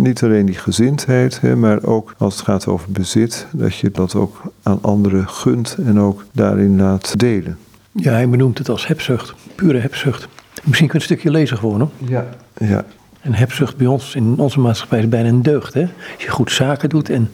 [0.00, 4.14] Niet alleen die gezindheid, hè, maar ook als het gaat over bezit, dat je dat
[4.14, 7.58] ook aan anderen gunt en ook daarin laat delen.
[7.92, 10.28] Ja, hij benoemt het als hebzucht, pure hebzucht.
[10.62, 11.90] Misschien kun je een stukje lezen gewoon hoor.
[12.08, 12.26] Ja.
[12.58, 12.84] ja.
[13.20, 15.74] En hebzucht bij ons, in onze maatschappij, is bijna een deugd.
[15.74, 15.82] Hè?
[16.14, 17.30] Als je goed zaken doet en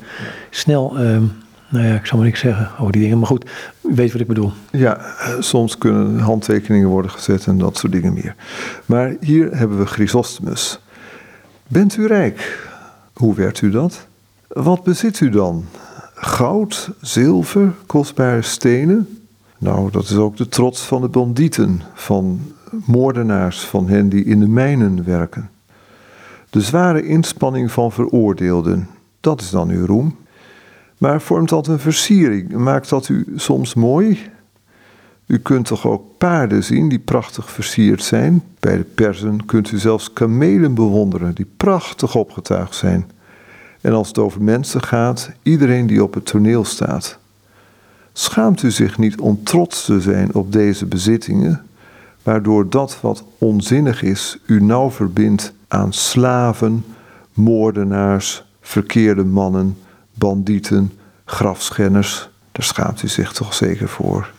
[0.51, 1.19] snel, uh,
[1.69, 3.51] nou ja, ik zal maar niks zeggen over die dingen, maar goed,
[3.83, 4.53] u weet wat ik bedoel.
[4.71, 5.01] Ja,
[5.39, 8.35] soms kunnen handtekeningen worden gezet en dat soort dingen meer.
[8.87, 10.81] Maar hier hebben we Chrysostomus.
[11.69, 12.69] Bent u rijk?
[13.13, 14.07] Hoe werd u dat?
[14.49, 15.65] Wat bezit u dan?
[16.15, 19.19] Goud, zilver, kostbare stenen?
[19.59, 22.41] Nou, dat is ook de trots van de bandieten, van
[22.85, 25.51] moordenaars, van hen die in de mijnen werken.
[26.51, 28.89] De zware inspanning van veroordeelden,
[29.21, 30.17] dat is dan uw roem.
[30.99, 32.53] Maar vormt dat een versiering?
[32.53, 34.31] Maakt dat u soms mooi?
[35.27, 38.43] U kunt toch ook paarden zien die prachtig versierd zijn?
[38.61, 43.11] Bij de persen kunt u zelfs kamelen bewonderen die prachtig opgetuigd zijn.
[43.81, 47.19] En als het over mensen gaat, iedereen die op het toneel staat.
[48.13, 51.67] Schaamt u zich niet om trots te zijn op deze bezittingen,
[52.23, 56.85] waardoor dat wat onzinnig is u nauw verbindt aan slaven,
[57.33, 59.79] moordenaars, verkeerde mannen,
[60.15, 60.93] bandieten,
[61.25, 62.29] grafschenners?
[62.53, 64.35] Daar schaamt u zich toch zeker voor.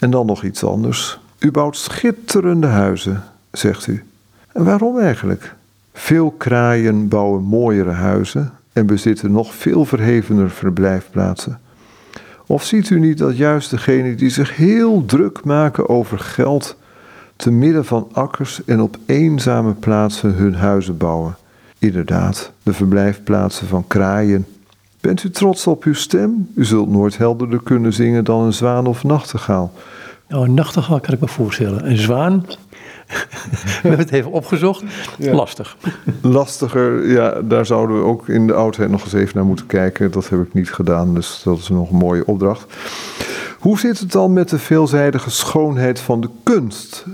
[0.00, 1.18] En dan nog iets anders.
[1.38, 4.04] U bouwt schitterende huizen, zegt u.
[4.52, 5.54] En waarom eigenlijk?
[5.92, 11.60] Veel kraaien bouwen mooiere huizen en bezitten nog veel verhevener verblijfplaatsen.
[12.46, 16.76] Of ziet u niet dat juist degenen die zich heel druk maken over geld,
[17.36, 21.36] te midden van akkers en op eenzame plaatsen hun huizen bouwen?
[21.78, 24.46] Inderdaad, de verblijfplaatsen van kraaien.
[25.00, 26.48] Bent u trots op uw stem?
[26.54, 29.72] U zult nooit helderder kunnen zingen dan een zwaan of nachtegaal.
[30.30, 31.90] Oh, een nachtegaal kan ik me voorstellen.
[31.90, 34.82] Een zwaan, we hebben het even opgezocht.
[35.18, 35.76] Lastig.
[36.20, 40.10] Lastiger, ja, daar zouden we ook in de oudheid nog eens even naar moeten kijken.
[40.10, 42.74] Dat heb ik niet gedaan, dus dat is nog een mooie opdracht.
[43.58, 47.04] Hoe zit het dan met de veelzijdige schoonheid van de kunst?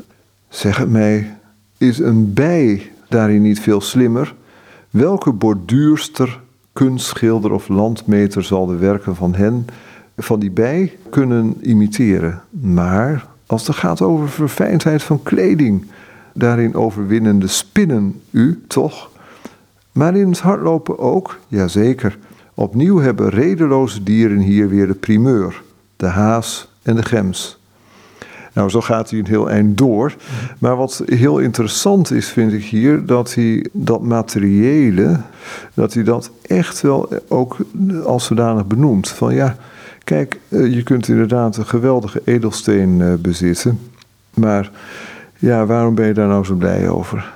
[0.48, 1.36] Zeg het mij,
[1.78, 4.34] is een bij daarin niet veel slimmer?
[4.90, 6.40] Welke borduurster,
[6.76, 9.66] kunstschilder of landmeter zal de werken van hen,
[10.16, 12.42] van die bij, kunnen imiteren?
[12.50, 15.86] Maar als het gaat over verfijndheid van kleding,
[16.32, 19.10] daarin overwinnende spinnen u, toch?
[19.92, 22.18] Maar in het hardlopen ook, jazeker.
[22.54, 25.62] Opnieuw hebben redeloze dieren hier weer de primeur.
[25.96, 27.55] De haas en de gems.
[28.56, 30.14] Nou, zo gaat hij een heel eind door.
[30.58, 35.20] Maar wat heel interessant is, vind ik hier, dat hij dat materiële,
[35.74, 37.56] dat hij dat echt wel ook
[38.04, 39.08] als zodanig benoemt.
[39.08, 39.56] Van ja,
[40.06, 43.78] Kijk, eh, je kunt inderdaad een geweldige edelsteen eh, bezitten.
[44.34, 44.70] Maar
[45.38, 47.32] ja, waarom ben je daar nou zo blij over?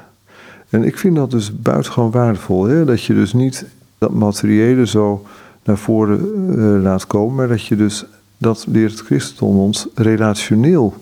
[0.68, 2.64] En ik vind dat dus buitengewoon waardevol.
[2.64, 2.84] Hè?
[2.84, 3.66] Dat je dus niet
[3.98, 5.26] dat materiële zo
[5.64, 7.34] naar voren uh, laat komen.
[7.34, 8.04] Maar dat je dus,
[8.36, 10.94] dat leert het christendom ons, relationeel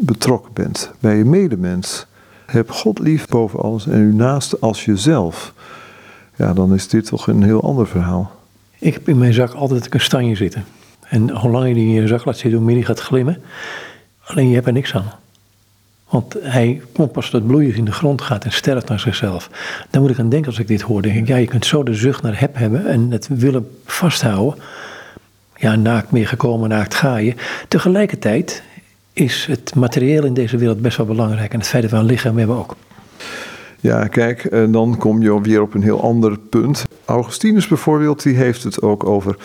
[0.00, 2.06] betrokken bent bij je medemens.
[2.46, 5.52] Heb God lief boven alles en uw naaste als jezelf.
[6.36, 8.30] Ja, dan is dit toch een heel ander verhaal.
[8.78, 10.64] Ik heb in mijn zak altijd een kastanje zitten.
[11.08, 13.42] En hoe langer je die in je zak laat zitten, hoe meer die gaat glimmen.
[14.24, 15.12] Alleen je hebt er niks aan.
[16.08, 19.50] Want hij komt pas tot bloeien in de grond gaat en sterft naar zichzelf.
[19.90, 21.02] Dan moet ik aan denken als ik dit hoor.
[21.02, 24.62] Denk ik, ja, je kunt zo de zucht naar heb hebben en het willen vasthouden.
[25.56, 27.34] Ja, naakt meer gekomen, naakt ga je.
[27.68, 28.62] Tegelijkertijd
[29.16, 31.52] is het materieel in deze wereld best wel belangrijk.
[31.52, 32.76] En het feit dat we een lichaam hebben ook.
[33.80, 36.84] Ja, kijk, en dan kom je weer op een heel ander punt.
[37.04, 39.36] Augustinus bijvoorbeeld, die heeft het ook over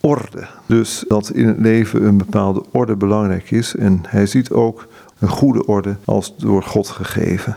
[0.00, 0.46] orde.
[0.66, 3.76] Dus dat in het leven een bepaalde orde belangrijk is.
[3.76, 4.86] En hij ziet ook
[5.18, 7.56] een goede orde als door God gegeven.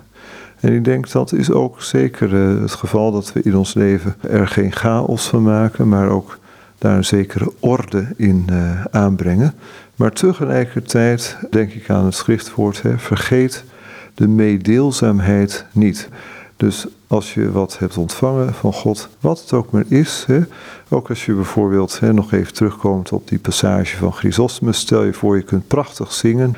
[0.59, 4.15] En ik denk dat is ook zeker eh, het geval dat we in ons leven
[4.29, 6.39] er geen chaos van maken, maar ook
[6.77, 9.53] daar een zekere orde in uh, aanbrengen.
[9.99, 13.63] Maar tegelijkertijd denk ik aan het schriftwoord, hè, vergeet
[14.13, 16.09] de meedeelzaamheid niet.
[16.57, 20.39] Dus als je wat hebt ontvangen van God, wat het ook maar is, hè,
[20.89, 25.13] ook als je bijvoorbeeld hè, nog even terugkomt op die passage van Chrysostomus, stel je
[25.13, 26.55] voor je kunt prachtig zingen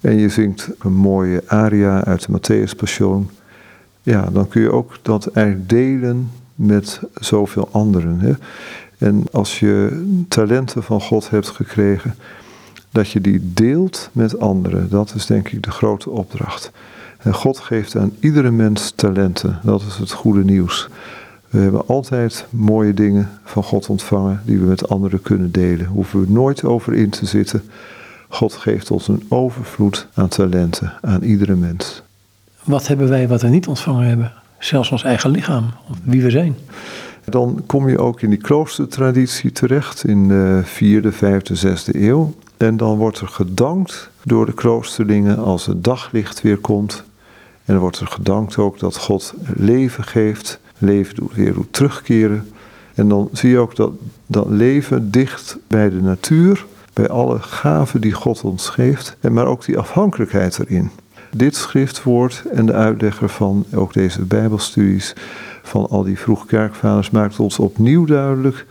[0.00, 3.30] en je zingt een mooie aria uit de Matthäus Passion,
[4.02, 8.18] ja, dan kun je ook dat eigenlijk delen met zoveel anderen.
[8.20, 8.32] Hè.
[8.98, 12.14] En als je talenten van God hebt gekregen,
[12.94, 16.70] dat je die deelt met anderen, dat is denk ik de grote opdracht.
[17.18, 19.58] En God geeft aan iedere mens talenten.
[19.62, 20.88] Dat is het goede nieuws.
[21.48, 25.86] We hebben altijd mooie dingen van God ontvangen die we met anderen kunnen delen.
[25.86, 27.62] Hoeven we nooit over in te zitten.
[28.28, 32.02] God geeft ons een overvloed aan talenten aan iedere mens.
[32.64, 34.32] Wat hebben wij wat we niet ontvangen hebben?
[34.58, 35.70] Zelfs ons eigen lichaam,
[36.02, 36.56] wie we zijn.
[37.24, 42.34] Dan kom je ook in die kloostertraditie terecht in de vierde, vijfde, zesde eeuw.
[42.64, 47.04] En dan wordt er gedankt door de kloosterlingen als het daglicht weer komt
[47.64, 52.48] en dan wordt er gedankt ook dat God leven geeft, leven doet, weer doet terugkeren.
[52.94, 53.92] En dan zie je ook dat
[54.26, 59.46] dat leven dicht bij de natuur, bij alle gaven die God ons geeft, en maar
[59.46, 60.90] ook die afhankelijkheid erin.
[61.30, 65.14] Dit schriftwoord en de uitlegger van ook deze Bijbelstudies
[65.62, 68.66] van al die vroege kerkvaders maakt ons opnieuw duidelijk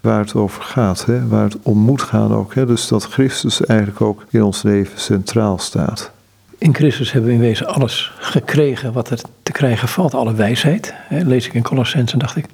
[0.00, 1.26] waar het over gaat, hè?
[1.26, 2.54] waar het om moet gaan ook.
[2.54, 2.66] Hè?
[2.66, 6.14] Dus dat Christus eigenlijk ook in ons leven centraal staat.
[6.58, 10.94] In Christus hebben we in wezen alles gekregen wat er te krijgen valt, alle wijsheid.
[10.96, 12.46] Hè, lees ik in Colossense, dacht ik.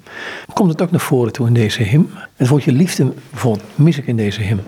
[0.53, 2.09] Komt het ook naar voren toe in deze hymn?
[2.35, 4.61] Het woordje liefde bijvoorbeeld mis ik in deze hymn.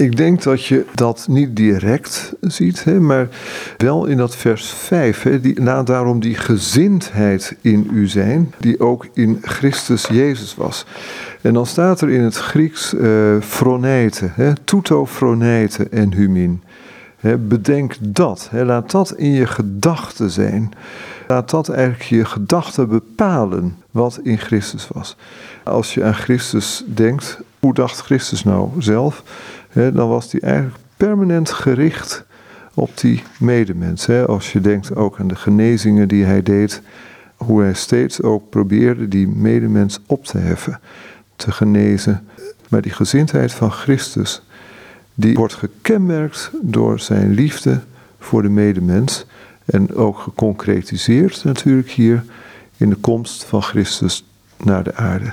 [0.00, 3.28] Ik denk dat je dat niet direct ziet, hè, maar
[3.76, 5.22] wel in dat vers 5.
[5.22, 10.86] Hè, na daarom die gezindheid in u zijn, die ook in Christus Jezus was.
[11.40, 14.30] En dan staat er in het Grieks uh, froneite,
[15.06, 16.62] froneite en humin
[17.38, 18.50] bedenk dat.
[18.52, 20.72] laat dat in je gedachten zijn.
[21.28, 25.16] Laat dat eigenlijk je gedachten bepalen wat in Christus was.
[25.64, 29.22] Als je aan Christus denkt, hoe dacht Christus nou zelf?
[29.72, 32.24] Dan was hij eigenlijk permanent gericht
[32.74, 34.08] op die medemens.
[34.08, 36.82] Als je denkt ook aan de genezingen die hij deed,
[37.36, 40.80] hoe hij steeds ook probeerde die medemens op te heffen,
[41.36, 42.28] te genezen.
[42.68, 44.42] Maar die gezindheid van Christus,
[45.14, 47.80] die wordt gekenmerkt door zijn liefde
[48.18, 49.26] voor de medemens.
[49.64, 52.24] En ook geconcretiseerd natuurlijk hier
[52.76, 54.24] in de komst van Christus
[54.64, 55.32] naar de aarde.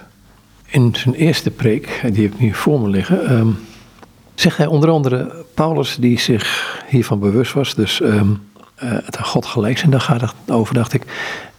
[0.66, 3.58] In zijn eerste preek, die heb ik nu voor me liggen, um,
[4.40, 7.76] zegt hij onder andere Paulus die zich hiervan bewust was.
[7.76, 8.50] Dus um,
[8.84, 11.04] uh, het God gelijk zijn, daar gaat het over, dacht ik.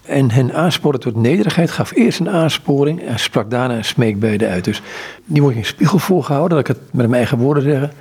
[0.03, 4.65] En hen aansporen tot nederigheid, gaf eerst een aansporing en sprak daarna een smeekbede uit.
[4.65, 4.83] Dus
[5.25, 7.93] die wordt in spiegel voorgehouden, dat ik het met mijn eigen woorden zeggen.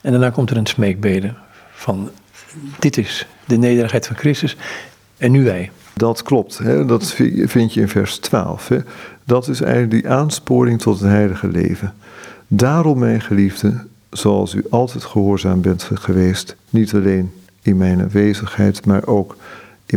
[0.00, 1.34] En daarna komt er een smeekbede
[1.72, 2.10] van
[2.78, 4.56] dit is de nederigheid van Christus
[5.16, 5.70] en nu wij.
[5.94, 6.86] Dat klopt, hè?
[6.86, 8.68] dat vind je in vers 12.
[8.68, 8.78] Hè?
[9.24, 11.94] Dat is eigenlijk die aansporing tot het heilige leven.
[12.48, 17.32] Daarom, mijn geliefde, zoals u altijd gehoorzaam bent geweest, niet alleen
[17.62, 19.36] in mijn aanwezigheid, maar ook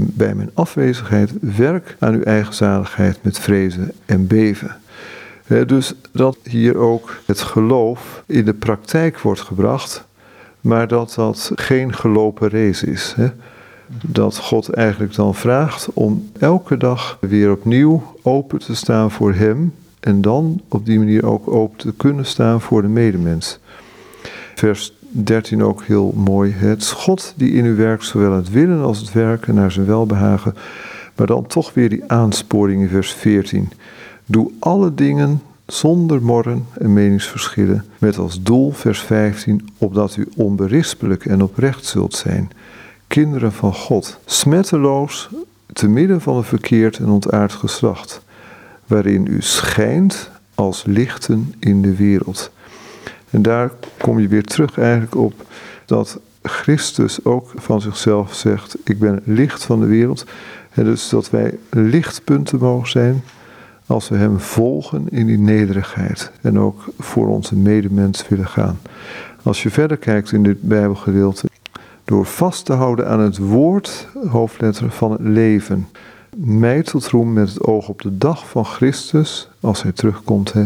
[0.01, 4.78] bij mijn afwezigheid, werk aan uw eigen zaligheid met vrezen en beven.
[5.66, 10.05] dus dat hier ook het geloof in de praktijk wordt gebracht,
[10.61, 13.16] maar dat dat geen gelopen race is.
[14.01, 19.74] Dat God eigenlijk dan vraagt om elke dag weer opnieuw open te staan voor Hem
[19.99, 23.59] en dan op die manier ook open te kunnen staan voor de medemens.
[24.56, 26.51] Vers 13 ook heel mooi.
[26.51, 29.86] Het is God die in u werkt, zowel het willen als het werken naar zijn
[29.86, 30.56] welbehagen.
[31.16, 33.70] Maar dan toch weer die aansporing in vers 14.
[34.26, 41.26] Doe alle dingen zonder morren en meningsverschillen, met als doel, vers 15, opdat u onberispelijk
[41.26, 42.49] en oprecht zult zijn,
[43.08, 45.30] kinderen van God, smetteloos,
[45.74, 48.22] te midden van een verkeerd en ontaard geslacht,
[48.88, 52.51] waarin u schijnt als lichten in de wereld.
[53.36, 55.34] En daar kom je weer terug eigenlijk op
[55.86, 60.26] dat Christus ook van zichzelf zegt: Ik ben licht van de wereld.
[60.72, 63.24] En dus dat wij lichtpunten mogen zijn
[63.86, 68.80] als we Hem volgen in die nederigheid en ook voor onze medemens willen gaan.
[69.44, 71.48] Als je verder kijkt in dit Bijbelgedeelte,
[72.04, 75.88] door vast te houden aan het woord, hoofdletter van het leven,
[76.36, 80.66] mij tot roem met het oog op de dag van Christus, als Hij terugkomt, hè,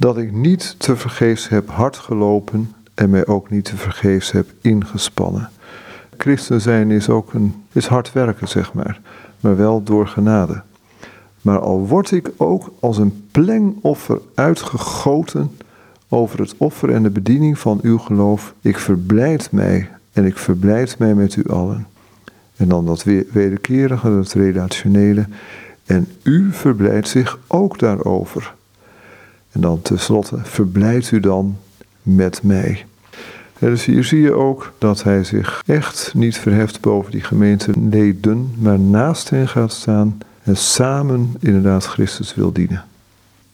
[0.00, 4.46] dat ik niet te vergeefs heb hard gelopen en mij ook niet te vergeefs heb
[4.60, 5.50] ingespannen.
[6.16, 9.00] Christen zijn is ook een, is hard werken, zeg maar,
[9.40, 10.62] maar wel door genade.
[11.42, 15.56] Maar al word ik ook als een plengoffer uitgegoten
[16.08, 20.98] over het offer en de bediening van uw geloof, ik verblijd mij en ik verblijd
[20.98, 21.86] mij met u allen.
[22.56, 25.26] En dan dat wederkerige, dat relationele.
[25.86, 28.54] En u verblijdt zich ook daarover.
[29.52, 31.58] En dan tenslotte, verblijdt u dan
[32.02, 32.84] met mij.
[33.58, 38.78] dus hier zie je ook dat hij zich echt niet verheft boven die gemeenteleden, maar
[38.78, 42.84] naast hen gaat staan en samen inderdaad Christus wil dienen.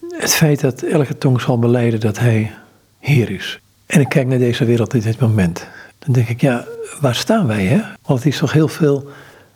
[0.08, 2.52] Het feit dat elke tong zal beleiden dat hij
[2.98, 3.60] Heer is.
[3.86, 5.66] En ik kijk naar deze wereld in dit moment.
[5.98, 6.64] Dan denk ik, ja,
[7.00, 7.64] waar staan wij?
[7.64, 7.80] Hè?
[8.06, 9.08] Want het is toch heel veel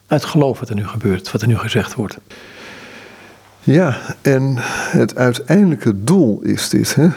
[0.07, 2.19] uit geloof wat er nu gebeurt, wat er nu gezegd wordt.
[3.63, 4.55] Ja, en
[4.91, 6.95] het uiteindelijke doel is dit.
[6.95, 7.09] Hè?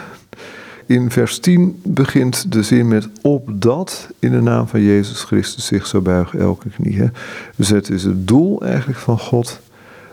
[0.86, 5.86] In vers 10 begint de zin met opdat in de naam van Jezus Christus zich
[5.86, 7.10] zou buigen elke knie.
[7.56, 9.60] Dus het is het doel eigenlijk van God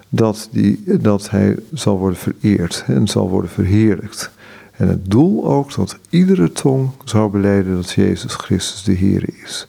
[0.10, 4.32] dat, die, dat hij zal worden vereerd en zal worden verheerlijkt.
[4.72, 9.68] En het doel ook dat iedere tong zou beleiden dat Jezus Christus de Heer is.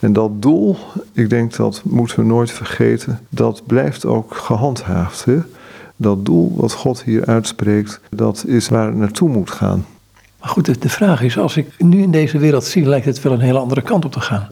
[0.00, 0.76] En dat doel,
[1.12, 5.24] ik denk dat moeten we nooit vergeten, dat blijft ook gehandhaafd.
[5.24, 5.38] Hè?
[5.96, 9.86] Dat doel wat God hier uitspreekt, dat is waar het naartoe moet gaan.
[10.40, 13.32] Maar goed, de vraag is, als ik nu in deze wereld zie, lijkt het wel
[13.32, 14.48] een hele andere kant op te gaan.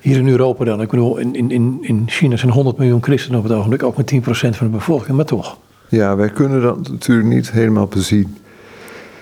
[0.00, 0.80] Hier in Europa dan.
[0.80, 4.12] Ik bedoel, in, in, in China zijn 100 miljoen christenen op het ogenblik, ook met
[4.14, 5.58] 10% van de bevolking, maar toch.
[5.88, 8.36] Ja, wij kunnen dat natuurlijk niet helemaal bezien.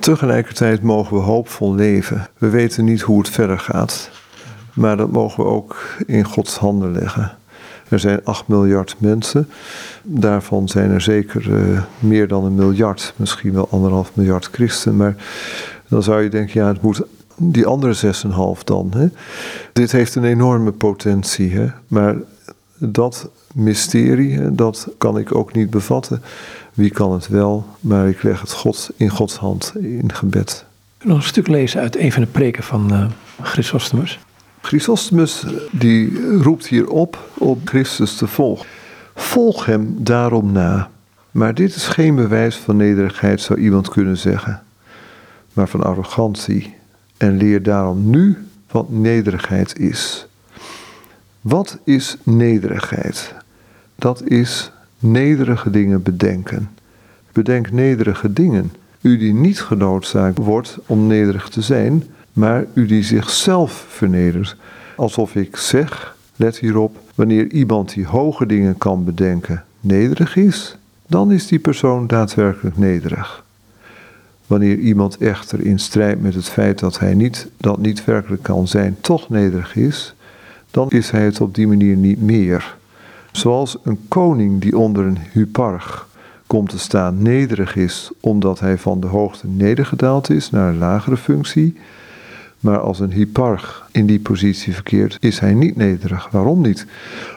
[0.01, 2.29] Tegelijkertijd mogen we hoopvol leven.
[2.39, 4.11] We weten niet hoe het verder gaat,
[4.81, 5.77] maar dat mogen we ook
[6.07, 7.37] in Gods handen leggen.
[7.89, 9.49] Er zijn 8 miljard mensen.
[10.03, 14.97] Daarvan zijn er zeker uh, meer dan een miljard, misschien wel anderhalf miljard christen.
[14.97, 15.15] Maar
[15.89, 17.03] dan zou je denken, ja, het moet
[17.37, 18.15] die andere
[18.59, 18.93] 6,5 dan.
[18.97, 19.09] Hè?
[19.73, 21.67] Dit heeft een enorme potentie, hè?
[21.87, 22.17] maar
[22.77, 26.23] dat mysterie, dat kan ik ook niet bevatten.
[26.75, 30.65] Wie kan het wel, maar ik leg het God in Gods hand in gebed.
[31.03, 33.07] Nog een stuk lezen uit een van de preken van uh,
[33.43, 34.19] Chrysostomus.
[34.61, 38.67] Chrysostomus die roept hier op om Christus te volgen.
[39.15, 40.91] Volg hem daarom na.
[41.31, 44.63] Maar dit is geen bewijs van nederigheid, zou iemand kunnen zeggen,
[45.53, 46.75] maar van arrogantie
[47.17, 48.39] en leer daarom nu
[48.71, 50.27] wat nederigheid is.
[51.41, 53.35] Wat is nederigheid?
[53.95, 56.71] Dat is nederige dingen bedenken.
[57.33, 58.73] Bedenk nederige dingen.
[59.01, 62.05] U die niet genoodzaakt wordt om nederig te zijn,
[62.41, 64.57] maar u die zichzelf vernedert.
[64.97, 70.77] Alsof ik zeg, let hierop, wanneer iemand die hoge dingen kan bedenken nederig is,
[71.07, 73.45] dan is die persoon daadwerkelijk nederig.
[74.47, 78.69] Wanneer iemand echter in strijd met het feit dat hij niet, dat niet werkelijk kan
[78.69, 80.15] zijn, toch nederig is,
[80.71, 82.77] dan is hij het op die manier niet meer.
[83.33, 86.09] Zoals een koning die onder een hyparch
[86.47, 91.17] komt te staan nederig is omdat hij van de hoogte nedergedaald is naar een lagere
[91.17, 91.77] functie.
[92.61, 96.29] Maar als een hyparch in die positie verkeert, is hij niet nederig.
[96.31, 96.87] Waarom niet?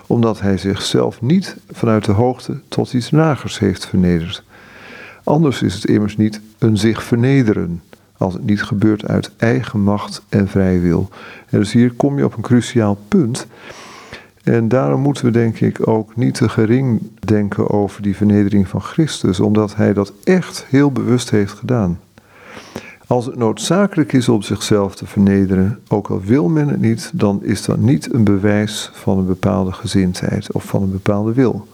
[0.07, 4.43] Omdat hij zichzelf niet vanuit de hoogte tot iets lagers heeft vernederd.
[5.23, 7.81] Anders is het immers niet een zich vernederen,
[8.17, 11.09] als het niet gebeurt uit eigen macht en vrije wil.
[11.49, 13.47] En dus hier kom je op een cruciaal punt.
[14.43, 18.81] En daarom moeten we denk ik ook niet te gering denken over die vernedering van
[18.81, 21.99] Christus, omdat hij dat echt heel bewust heeft gedaan.
[23.07, 27.43] Als het noodzakelijk is om zichzelf te vernederen, ook al wil men het niet, dan
[27.43, 31.67] is dat niet een bewijs van een bepaalde gezindheid of van een bepaalde wil.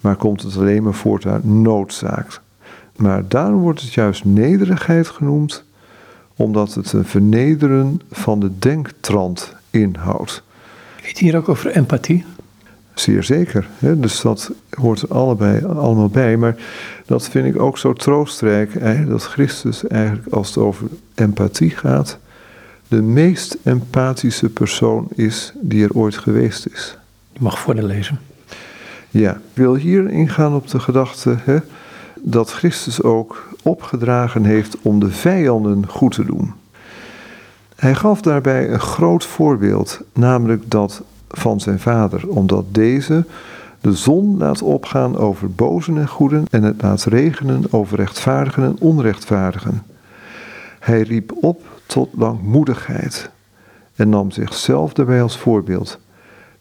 [0.00, 2.40] Maar komt het alleen maar voort uit noodzaak.
[2.96, 5.64] Maar daarom wordt het juist nederigheid genoemd,
[6.36, 10.42] omdat het een vernederen van de denktrand inhoudt.
[11.02, 12.24] Weet hier ook over empathie?
[12.94, 13.68] Zeer zeker.
[13.78, 14.00] Hè?
[14.00, 16.36] Dus dat hoort er allebei, allemaal bij.
[16.36, 16.56] Maar
[17.06, 18.80] dat vind ik ook zo troostrijk.
[19.08, 22.18] Dat Christus eigenlijk, als het over empathie gaat,
[22.88, 26.96] de meest empathische persoon is die er ooit geweest is.
[27.32, 28.20] Je mag voor lezen.
[29.10, 31.56] Ja, ik wil hier ingaan op de gedachte hè,
[32.20, 36.52] dat Christus ook opgedragen heeft om de vijanden goed te doen.
[37.76, 43.24] Hij gaf daarbij een groot voorbeeld, namelijk dat van zijn vader, omdat deze
[43.80, 48.76] de zon laat opgaan over bozen en goeden en het laat regenen over rechtvaardigen en
[48.78, 49.82] onrechtvaardigen.
[50.78, 53.30] Hij riep op tot langmoedigheid
[53.94, 55.98] en nam zichzelf daarbij als voorbeeld.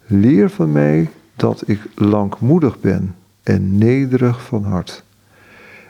[0.05, 5.03] Leer van mij dat ik langmoedig ben en nederig van hart.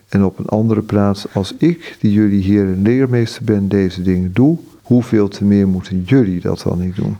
[0.10, 4.34] En op een andere plaats, als ik, die jullie Heer en leermeester ben, deze dingen
[4.34, 7.18] doe, hoeveel te meer moeten jullie dat dan niet doen?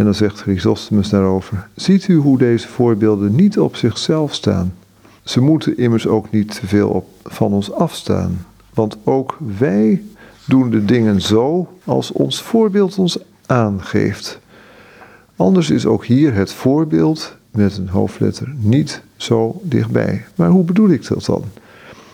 [0.00, 4.74] En dan zegt Chrysostomus daarover: Ziet u hoe deze voorbeelden niet op zichzelf staan?
[5.22, 8.46] Ze moeten immers ook niet te veel van ons afstaan.
[8.74, 10.02] Want ook wij
[10.46, 14.38] doen de dingen zo als ons voorbeeld ons aangeeft.
[15.36, 20.24] Anders is ook hier het voorbeeld met een hoofdletter niet zo dichtbij.
[20.34, 21.44] Maar hoe bedoel ik dat dan?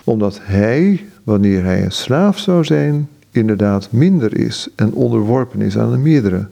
[0.05, 5.91] Omdat hij, wanneer hij een slaaf zou zijn, inderdaad minder is en onderworpen is aan
[5.91, 6.47] de meerdere.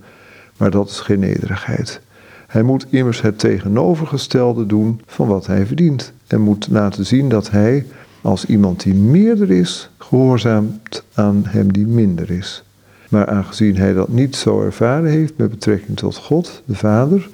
[0.57, 2.01] Maar dat is geen nederigheid.
[2.47, 6.13] Hij moet immers het tegenovergestelde doen van wat hij verdient.
[6.27, 7.87] En moet laten zien dat hij,
[8.21, 12.65] als iemand die meerder is, gehoorzaamt aan hem die minder is.
[13.09, 17.29] Maar aangezien hij dat niet zo ervaren heeft met betrekking tot God, de Vader,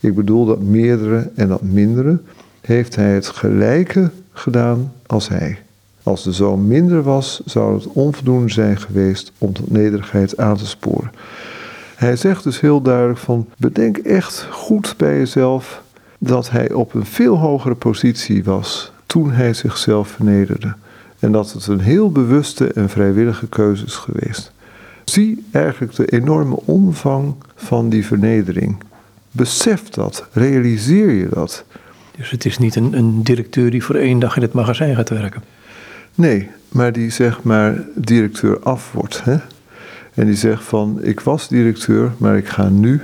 [0.00, 2.18] ik bedoel dat meerdere en dat mindere,
[2.60, 5.58] heeft hij het gelijke gedaan als hij.
[6.02, 10.66] Als de zoon minder was, zou het onvoldoende zijn geweest om tot nederigheid aan te
[10.66, 11.10] sporen.
[12.02, 15.82] Hij zegt dus heel duidelijk van, bedenk echt goed bij jezelf
[16.18, 20.74] dat hij op een veel hogere positie was toen hij zichzelf vernederde.
[21.18, 24.52] En dat het een heel bewuste en vrijwillige keuze is geweest.
[25.04, 28.76] Zie eigenlijk de enorme omvang van die vernedering.
[29.30, 31.64] Besef dat, realiseer je dat.
[32.16, 35.08] Dus het is niet een, een directeur die voor één dag in het magazijn gaat
[35.08, 35.42] werken.
[36.14, 39.24] Nee, maar die zeg maar directeur af wordt.
[39.24, 39.36] Hè?
[40.14, 43.00] En die zegt van, ik was directeur, maar ik ga nu,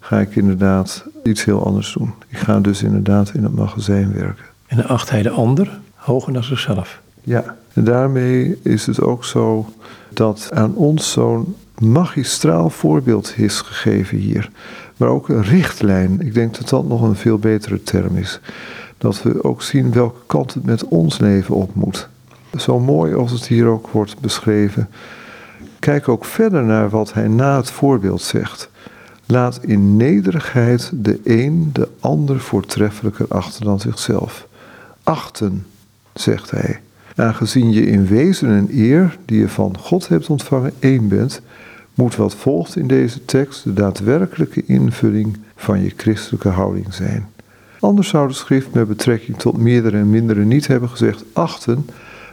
[0.00, 2.12] ga ik inderdaad iets heel anders doen.
[2.28, 4.44] Ik ga dus inderdaad in het magazijn werken.
[4.66, 7.00] En dan acht hij de ander hoger dan zichzelf.
[7.20, 9.72] Ja, en daarmee is het ook zo
[10.08, 14.50] dat aan ons zo'n magistraal voorbeeld is gegeven hier.
[14.96, 16.20] Maar ook een richtlijn.
[16.20, 18.40] Ik denk dat dat nog een veel betere term is.
[18.98, 22.08] Dat we ook zien welke kant het met ons leven op moet.
[22.56, 24.88] Zo mooi als het hier ook wordt beschreven.
[25.82, 28.70] Kijk ook verder naar wat hij na het voorbeeld zegt.
[29.26, 34.46] Laat in nederigheid de een de ander voortreffelijker achter dan zichzelf.
[35.02, 35.66] Achten,
[36.14, 36.80] zegt hij.
[37.16, 41.40] Aangezien je in wezen en eer, die je van God hebt ontvangen, één bent,
[41.94, 47.28] moet wat volgt in deze tekst de daadwerkelijke invulling van je christelijke houding zijn.
[47.80, 51.86] Anders zou de schrift met betrekking tot meerdere en mindere niet hebben gezegd achten,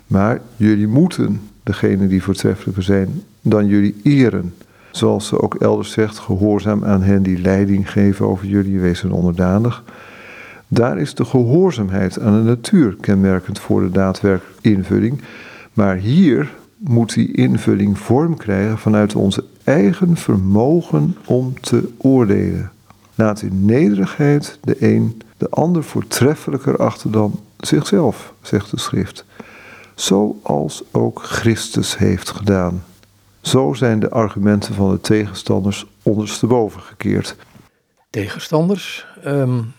[0.07, 4.53] maar jullie moeten degene die voortreffelijker zijn dan jullie eren.
[4.91, 9.83] Zoals ze ook elders zegt, gehoorzaam aan hen die leiding geven over jullie, wees onderdanig.
[10.67, 15.21] Daar is de gehoorzaamheid aan de natuur kenmerkend voor de daadwerkelijke invulling.
[15.73, 22.71] Maar hier moet die invulling vorm krijgen vanuit onze eigen vermogen om te oordelen.
[23.15, 29.25] Laat in nederigheid de een de ander voortreffelijker achter dan zichzelf, zegt de schrift.
[29.99, 32.83] Zoals ook Christus heeft gedaan.
[33.41, 37.35] Zo zijn de argumenten van de tegenstanders ondersteboven gekeerd.
[38.09, 39.05] Tegenstanders?
[39.25, 39.73] Um,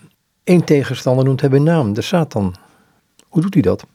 [0.44, 2.54] één tegenstander noemt hij bij naam, de Satan.
[3.28, 3.86] Hoe doet hij dat?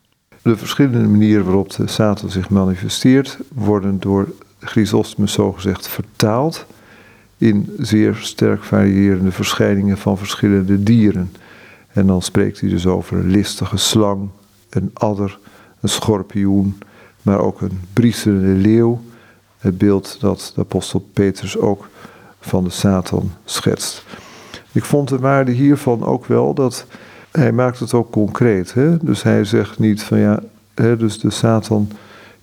[0.42, 4.28] De verschillende manieren waarop de Satan zich manifesteert, worden door
[4.60, 6.66] Chrysostomus zogezegd vertaald
[7.38, 11.32] in zeer sterk variërende verschijningen van verschillende dieren.
[11.88, 14.30] En dan spreekt hij dus over een listige slang,
[14.70, 15.40] een adder,
[15.86, 16.78] een schorpioen,
[17.22, 19.02] maar ook een brieselende leeuw.
[19.58, 21.88] Het beeld dat de apostel Petrus ook
[22.40, 24.04] van de Satan schetst.
[24.72, 26.86] Ik vond de waarde hiervan ook wel dat
[27.32, 28.74] hij maakt het ook concreet.
[28.74, 28.98] Hè?
[28.98, 30.40] Dus hij zegt niet van ja,
[30.74, 31.88] hè, dus de Satan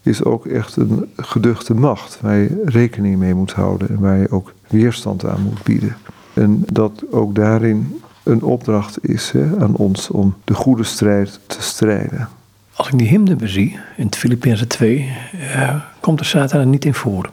[0.02, 4.30] is ook echt een geduchte macht waar je rekening mee moet houden en waar je
[4.30, 5.96] ook weerstand aan moet bieden.
[6.34, 11.62] En dat ook daarin een opdracht is hè, aan ons om de goede strijd te
[11.62, 12.28] strijden.
[12.82, 16.84] Als ik die hymne bezie, in het Filippenzen 2, uh, komt de Satan er niet
[16.84, 17.30] in voor.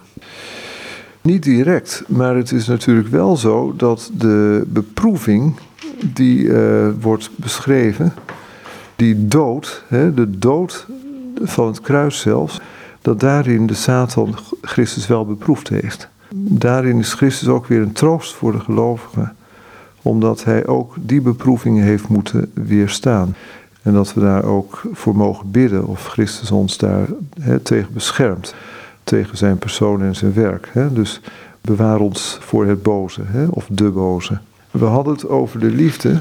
[1.21, 5.55] Niet direct, maar het is natuurlijk wel zo dat de beproeving
[6.05, 8.13] die uh, wordt beschreven,
[8.95, 10.87] die dood, hè, de dood
[11.41, 12.59] van het kruis zelfs,
[13.01, 16.09] dat daarin de Satan Christus wel beproefd heeft.
[16.35, 19.35] Daarin is Christus ook weer een troost voor de gelovigen,
[20.01, 23.35] omdat hij ook die beproevingen heeft moeten weerstaan.
[23.81, 27.07] En dat we daar ook voor mogen bidden of Christus ons daar
[27.63, 28.55] tegen beschermt.
[29.03, 30.71] Tegen zijn persoon en zijn werk.
[30.91, 31.21] Dus
[31.61, 34.39] bewaar ons voor het boze of de boze.
[34.71, 36.17] We hadden het over de liefde.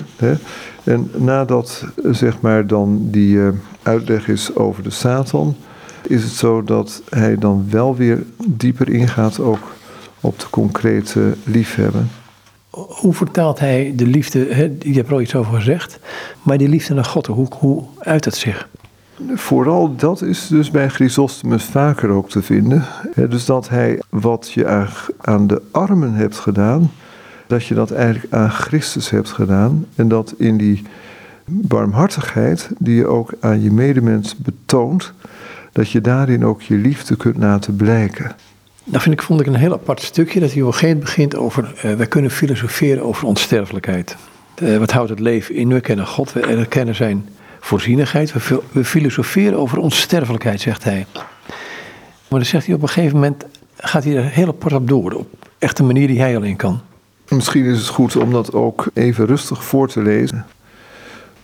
[0.84, 3.48] En nadat zeg maar dan die uh,
[3.82, 5.56] uitleg is over de Satan,
[6.02, 9.76] is het zo dat hij dan wel weer dieper ingaat ook
[10.20, 12.08] op de concrete liefhebben
[12.88, 14.46] hoe vertaalt hij de liefde?
[14.50, 15.98] Hè, je hebt er al iets over gezegd.
[16.42, 18.68] Maar die liefde naar God, hoe, hoe uit het zich?
[19.34, 22.84] Vooral dat is dus bij Chrysostomus vaker ook te vinden.
[23.28, 24.86] dus dat hij wat je
[25.20, 26.90] aan de armen hebt gedaan,
[27.46, 29.86] dat je dat eigenlijk aan Christus hebt gedaan.
[29.94, 30.82] En dat in die
[31.44, 35.12] barmhartigheid die je ook aan je medemens betoont,
[35.72, 38.32] dat je daarin ook je liefde kunt laten blijken.
[38.90, 41.94] Dat vind ik, vond ik een heel apart stukje, dat hij op begint over, uh,
[41.94, 44.16] wij kunnen filosoferen over onsterfelijkheid.
[44.62, 45.68] Uh, wat houdt het leven in?
[45.68, 47.28] We kennen God, we erkennen zijn
[47.60, 51.06] voorzienigheid, we, we filosoferen over onsterfelijkheid, zegt hij.
[52.28, 53.44] Maar dan zegt hij op een gegeven moment,
[53.76, 55.28] gaat hij er heel apart op door, op
[55.58, 56.80] echt een manier die hij alleen kan.
[57.28, 60.46] Misschien is het goed om dat ook even rustig voor te lezen.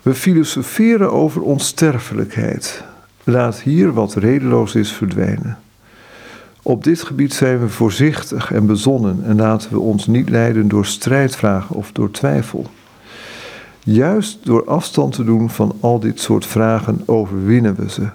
[0.03, 2.83] We filosoferen over onsterfelijkheid.
[3.25, 5.59] Laat hier wat redeloos is verdwijnen.
[6.67, 10.87] Op dit gebied zijn we voorzichtig en bezonnen en laten we ons niet leiden door
[10.87, 12.67] strijdvragen of door twijfel.
[13.83, 18.09] Juist door afstand te doen van al dit soort vragen overwinnen we ze.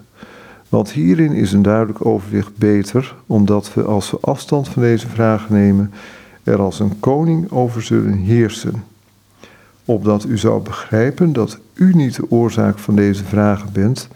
[0.70, 5.54] Want hierin is een duidelijk overwicht beter, omdat we als we afstand van deze vragen
[5.56, 5.92] nemen,
[6.44, 8.84] er als een koning over zullen heersen.
[9.86, 14.08] Opdat u zou begrijpen dat u niet de oorzaak van deze vragen bent,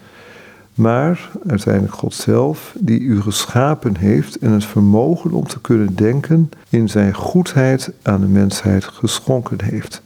[0.74, 6.50] maar uiteindelijk God zelf, die u geschapen heeft en het vermogen om te kunnen denken
[6.68, 10.02] in zijn goedheid aan de mensheid geschonken heeft.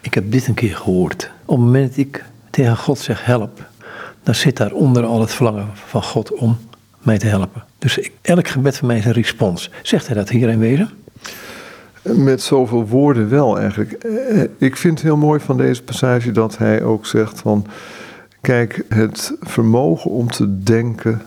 [0.00, 1.30] Ik heb dit een keer gehoord.
[1.44, 3.66] Op het moment dat ik tegen God zeg help,
[4.22, 6.56] dan zit daaronder al het verlangen van God om
[7.02, 7.64] mij te helpen.
[7.78, 9.70] Dus elk gebed van mij is een respons.
[9.82, 10.90] Zegt hij dat hier in wezen?
[12.02, 13.92] Met zoveel woorden wel eigenlijk.
[13.92, 17.66] Eh, ik vind het heel mooi van deze passage dat hij ook zegt van
[18.40, 21.22] Kijk, het vermogen om te denken,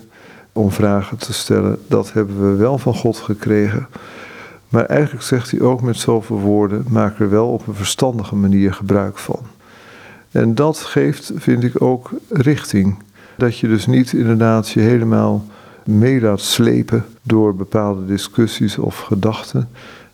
[0.54, 3.88] om vragen te stellen, dat hebben we wel van God gekregen.
[4.70, 8.74] Maar eigenlijk zegt hij ook met zoveel woorden: maak er wel op een verstandige manier
[8.74, 9.40] gebruik van.
[10.32, 12.98] En dat geeft, vind ik, ook richting.
[13.38, 15.46] Dat je dus niet inderdaad je helemaal
[15.84, 19.70] mee laat slepen door bepaalde discussies of gedachten.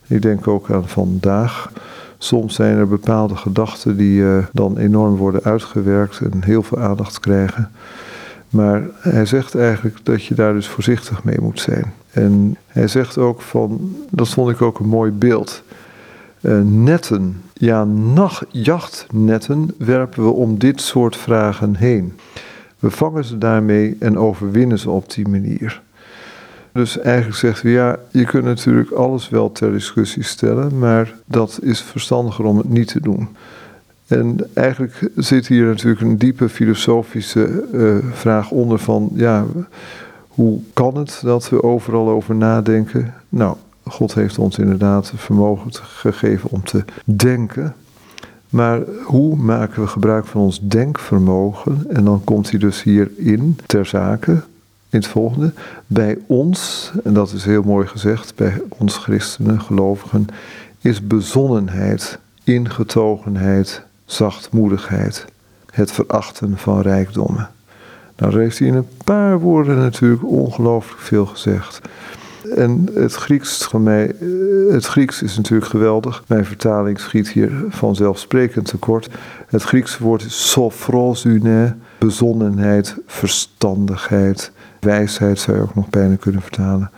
[0.07, 1.71] Ik denk ook aan vandaag.
[2.17, 7.19] Soms zijn er bepaalde gedachten die uh, dan enorm worden uitgewerkt en heel veel aandacht
[7.19, 7.71] krijgen.
[8.49, 11.93] Maar hij zegt eigenlijk dat je daar dus voorzichtig mee moet zijn.
[12.11, 15.63] En hij zegt ook van, dat vond ik ook een mooi beeld.
[16.41, 22.13] Uh, netten, ja, nachtjachtnetten werpen we om dit soort vragen heen.
[22.79, 25.81] We vangen ze daarmee en overwinnen ze op die manier.
[26.77, 31.59] Dus eigenlijk zegt hij, ja, je kunt natuurlijk alles wel ter discussie stellen, maar dat
[31.61, 33.27] is verstandiger om het niet te doen.
[34.07, 39.45] En eigenlijk zit hier natuurlijk een diepe filosofische uh, vraag onder van, ja,
[40.27, 43.13] hoe kan het dat we overal over nadenken?
[43.29, 47.75] Nou, God heeft ons inderdaad vermogen gegeven om te denken.
[48.49, 51.85] Maar hoe maken we gebruik van ons denkvermogen?
[51.89, 54.41] En dan komt hij dus hierin ter zake
[54.97, 55.51] in het volgende.
[55.87, 60.27] Bij ons, en dat is heel mooi gezegd, bij ons christenen, gelovigen,
[60.81, 65.25] is bezonnenheid, ingetogenheid, zachtmoedigheid,
[65.71, 67.49] het verachten van rijkdommen.
[68.15, 71.81] Nou, daar heeft hij in een paar woorden natuurlijk ongelooflijk veel gezegd.
[72.55, 74.27] En het Grieks, van mij, eh,
[74.73, 76.23] het Grieks is natuurlijk geweldig.
[76.27, 79.09] Mijn vertaling schiet hier vanzelfsprekend tekort.
[79.47, 86.91] Het Griekse woord is sophrosune, bezonnenheid, verstandigheid, Wijsheid zou je ook nog bijna kunnen vertalen.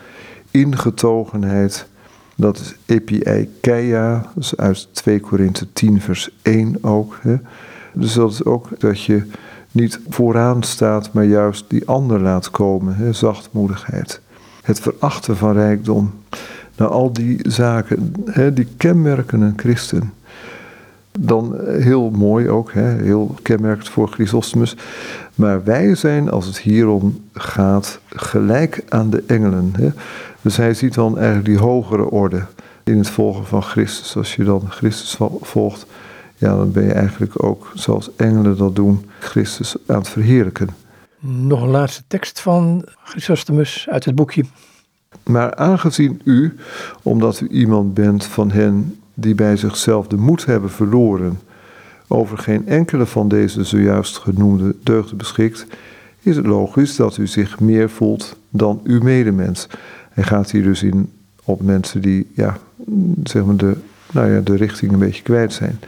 [0.52, 1.88] Ingetogenheid,
[2.36, 7.18] dat is epieikeia, dat is uit 2 Korinthe 10 vers 1 ook.
[7.22, 7.36] Hè.
[7.94, 9.24] Dus dat is ook dat je
[9.72, 12.96] niet vooraan staat, maar juist die ander laat komen.
[12.96, 13.14] Hè.
[13.14, 14.22] Zachtmoedigheid.
[14.62, 16.14] Het verachten van rijkdom.
[16.76, 20.14] Nou, al die zaken, hè, die kenmerken een christen.
[21.12, 24.76] Dan eh, heel mooi ook, hè, heel kenmerkend voor Chrysostomus.
[25.36, 29.74] Maar wij zijn, als het hierom gaat, gelijk aan de engelen.
[29.78, 29.90] Hè.
[30.42, 32.46] Dus hij ziet dan eigenlijk die hogere orde
[32.84, 34.16] in het volgen van Christus.
[34.16, 35.86] Als je dan Christus volgt,
[36.36, 40.70] ja, dan ben je eigenlijk ook, zoals engelen dat doen, Christus aan het verheerlijken.
[41.20, 44.46] Nog een laatste tekst van Chrysostomus uit het boekje.
[45.24, 46.56] Maar aangezien u,
[47.04, 51.40] omdat u iemand bent van hen die bij zichzelf de moed hebben verloren,
[52.08, 55.66] over geen enkele van deze zojuist genoemde deugden beschikt,
[56.22, 59.68] is het logisch dat u zich meer voelt dan uw medemens.
[60.10, 61.12] Hij gaat hier dus in
[61.44, 62.58] op mensen die ja,
[63.24, 63.76] zeg maar de,
[64.12, 65.80] nou ja, de richting een beetje kwijt zijn.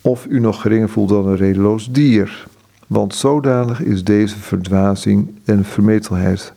[0.00, 2.46] Of u nog geringer voelt dan een redeloos dier.
[2.86, 6.52] Want zodanig is deze verdwazing en vermetelheid.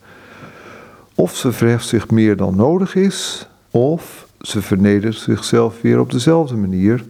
[1.14, 6.56] Of ze verheft zich meer dan nodig is, of ze vernedert zichzelf weer op dezelfde
[6.56, 7.04] manier,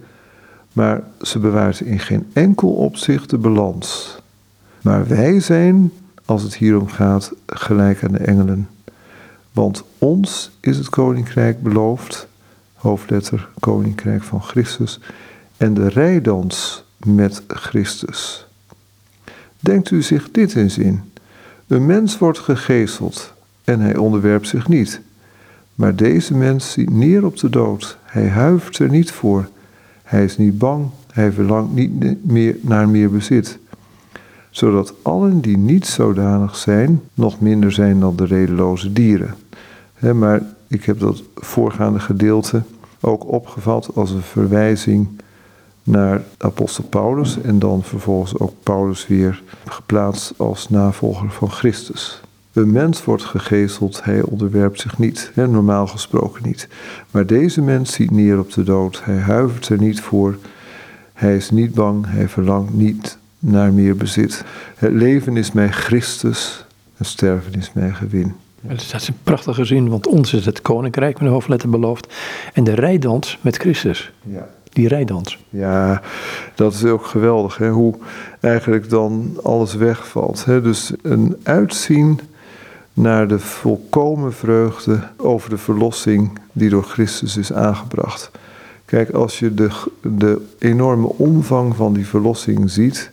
[0.73, 4.19] maar ze bewaart in geen enkel opzicht de balans.
[4.83, 5.93] Maar wij zijn,
[6.25, 8.69] als het hierom gaat, gelijk aan de engelen.
[9.53, 12.27] Want ons is het koninkrijk beloofd,
[12.75, 15.01] hoofdletter koninkrijk van Christus,
[15.57, 18.47] en de rijdans met Christus.
[19.61, 21.13] Denkt u zich dit eens in.
[21.67, 23.33] Een mens wordt gegezeld
[23.65, 25.01] en hij onderwerpt zich niet.
[25.77, 27.99] Maar deze mens ziet neer op de dood.
[28.03, 29.49] Hij huift er niet voor.
[30.03, 30.87] Hij is niet bang.
[31.13, 33.59] Hij verlangt niet meer naar meer bezit.
[34.51, 39.35] Zodat allen die niet zodanig zijn, nog minder zijn dan de redeloze dieren.
[40.15, 42.63] maar ik heb dat voorgaande gedeelte
[43.01, 45.09] ook opgevat als een verwijzing
[45.83, 52.21] naar apostel Paulus en dan vervolgens ook Paulus weer geplaatst als navolger van Christus.
[52.57, 56.69] Een mens wordt gegezeld, hij onderwerpt zich niet, hè, normaal gesproken niet.
[57.11, 60.37] Maar deze mens ziet neer op de dood, hij huivert er niet voor,
[61.13, 64.45] hij is niet bang, hij verlangt niet naar meer bezit.
[64.77, 66.65] Het leven is mij Christus,
[66.97, 68.35] en sterven is mij gewin.
[68.61, 72.15] Dat is een prachtige zin, want ons is het koninkrijk met de hoofdletter beloofd.
[72.53, 74.13] En de rijdans met Christus.
[74.23, 75.39] Ja die rijdans.
[75.49, 76.03] Ja,
[76.55, 77.59] dat is ook geweldig.
[77.59, 77.71] Hè?
[77.71, 77.95] Hoe
[78.41, 80.45] eigenlijk dan alles wegvalt.
[80.45, 80.61] Hè?
[80.61, 82.21] Dus een uitzien
[82.97, 88.31] naar de volkomen vreugde over de verlossing die door Christus is aangebracht.
[88.85, 89.71] Kijk, als je de,
[90.03, 93.11] de enorme omvang van die verlossing ziet,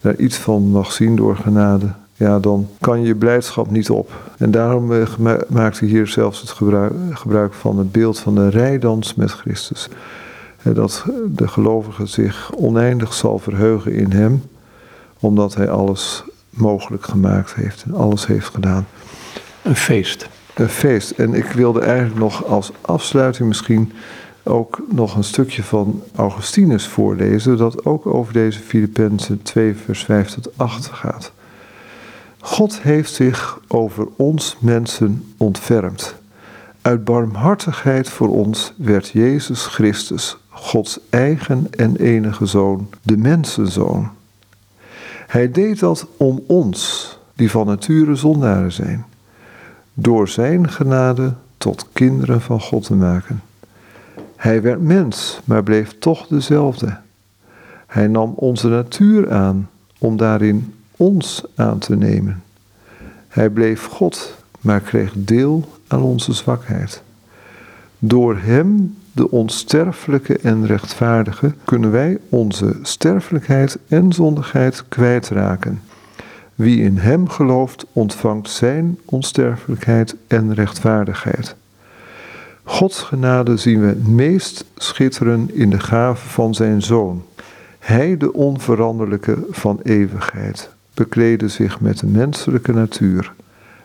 [0.00, 4.12] daar iets van mag zien door genade, ja, dan kan je blijdschap niet op.
[4.38, 8.48] En daarom eh, maakt hij hier zelfs het gebruik, gebruik van het beeld van de
[8.48, 9.88] rijdans met Christus
[10.62, 14.42] dat de gelovige zich oneindig zal verheugen in Hem,
[15.20, 18.86] omdat Hij alles mogelijk gemaakt heeft en alles heeft gedaan.
[19.68, 20.28] Een feest.
[20.54, 21.10] Een feest.
[21.10, 23.92] En ik wilde eigenlijk nog als afsluiting misschien
[24.42, 30.28] ook nog een stukje van Augustinus voorlezen, dat ook over deze Filippenzen 2, vers 5
[30.28, 31.32] tot 8 gaat.
[32.40, 36.14] God heeft zich over ons mensen ontfermd.
[36.82, 44.10] Uit barmhartigheid voor ons werd Jezus Christus Gods eigen en enige zoon, de mensenzoon.
[45.26, 49.06] Hij deed dat om ons, die van nature zondaren zijn,
[50.00, 53.42] door zijn genade tot kinderen van God te maken.
[54.36, 56.96] Hij werd mens, maar bleef toch dezelfde.
[57.86, 59.68] Hij nam onze natuur aan
[59.98, 62.42] om daarin ons aan te nemen.
[63.28, 67.02] Hij bleef God, maar kreeg deel aan onze zwakheid.
[67.98, 75.80] Door hem de onsterfelijke en rechtvaardige, kunnen wij onze sterfelijkheid en zondigheid kwijtraken.
[76.58, 81.56] Wie in Hem gelooft, ontvangt Zijn onsterfelijkheid en rechtvaardigheid.
[82.62, 87.24] Gods genade zien we het meest schitteren in de gave van Zijn Zoon.
[87.78, 93.32] Hij, de onveranderlijke van eeuwigheid, bekleedde zich met de menselijke natuur.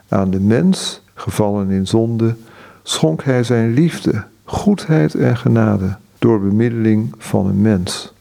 [0.08, 2.34] Aan de mens, gevallen in zonde,
[2.82, 8.12] schonk Hij Zijn liefde goedheid en genade door bemiddeling van een mens.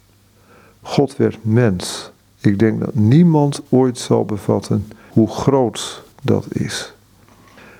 [0.81, 2.12] God werd mens.
[2.43, 6.93] Ik denk dat niemand ooit zal bevatten hoe groot dat is.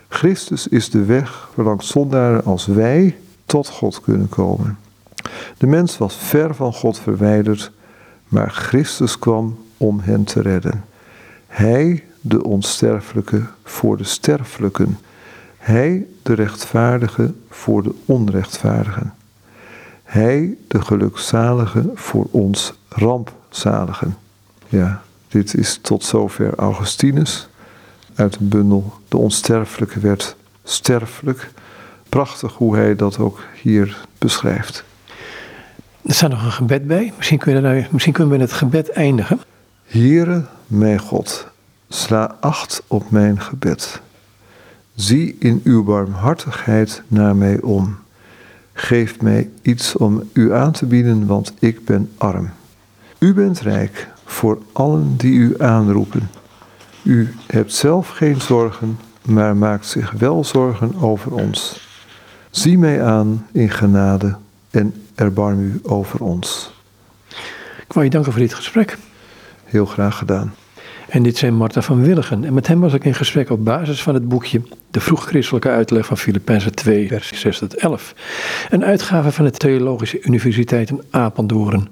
[0.08, 4.78] Christus is de weg waarlangs zondaren als wij tot God kunnen komen.
[5.58, 7.72] De mens was ver van God verwijderd,
[8.28, 10.84] maar Christus kwam om hen te redden.
[11.48, 14.98] Hij, de onsterfelijke, voor de sterfelijken
[15.64, 19.14] hij, de rechtvaardige, voor de onrechtvaardigen.
[20.04, 24.18] Hij, de gelukzalige, voor ons rampzaligen.
[24.70, 27.48] Ja, dit is tot zover Augustinus
[28.16, 31.52] uit de bundel De Onsterfelijke werd sterfelijk.
[32.10, 34.84] Prachtig hoe hij dat ook hier beschrijft.
[36.06, 37.14] Er staat nog een gebed bij.
[37.18, 39.40] Misschien kunnen, we, daar- misschien kunnen we met het gebed eindigen.
[39.86, 41.48] Heere, mijn God,
[41.90, 44.02] sla acht op mijn gebed.
[44.96, 47.98] Zie in uw barmhartigheid naar mij om.
[48.74, 52.50] Geef mij iets om u aan te bieden, want ik ben arm.
[53.20, 56.30] U bent rijk voor allen die u aanroepen.
[57.04, 61.88] U hebt zelf geen zorgen, maar maakt zich wel zorgen over ons.
[62.50, 64.36] Zie mij aan in genade
[64.70, 66.74] en erbarm u over ons.
[67.86, 68.98] Ik wou je danken voor dit gesprek.
[69.64, 70.54] Heel graag gedaan.
[71.14, 72.44] En dit zijn Marta van Willigen.
[72.44, 74.62] En met hem was ik in gesprek op basis van het boekje
[74.92, 78.14] De vroegchristelijke uitleg van Filippenzen 2, vers 6 tot 11.
[78.70, 81.82] Een uitgave van de Theologische Universiteit in Apeldoorn.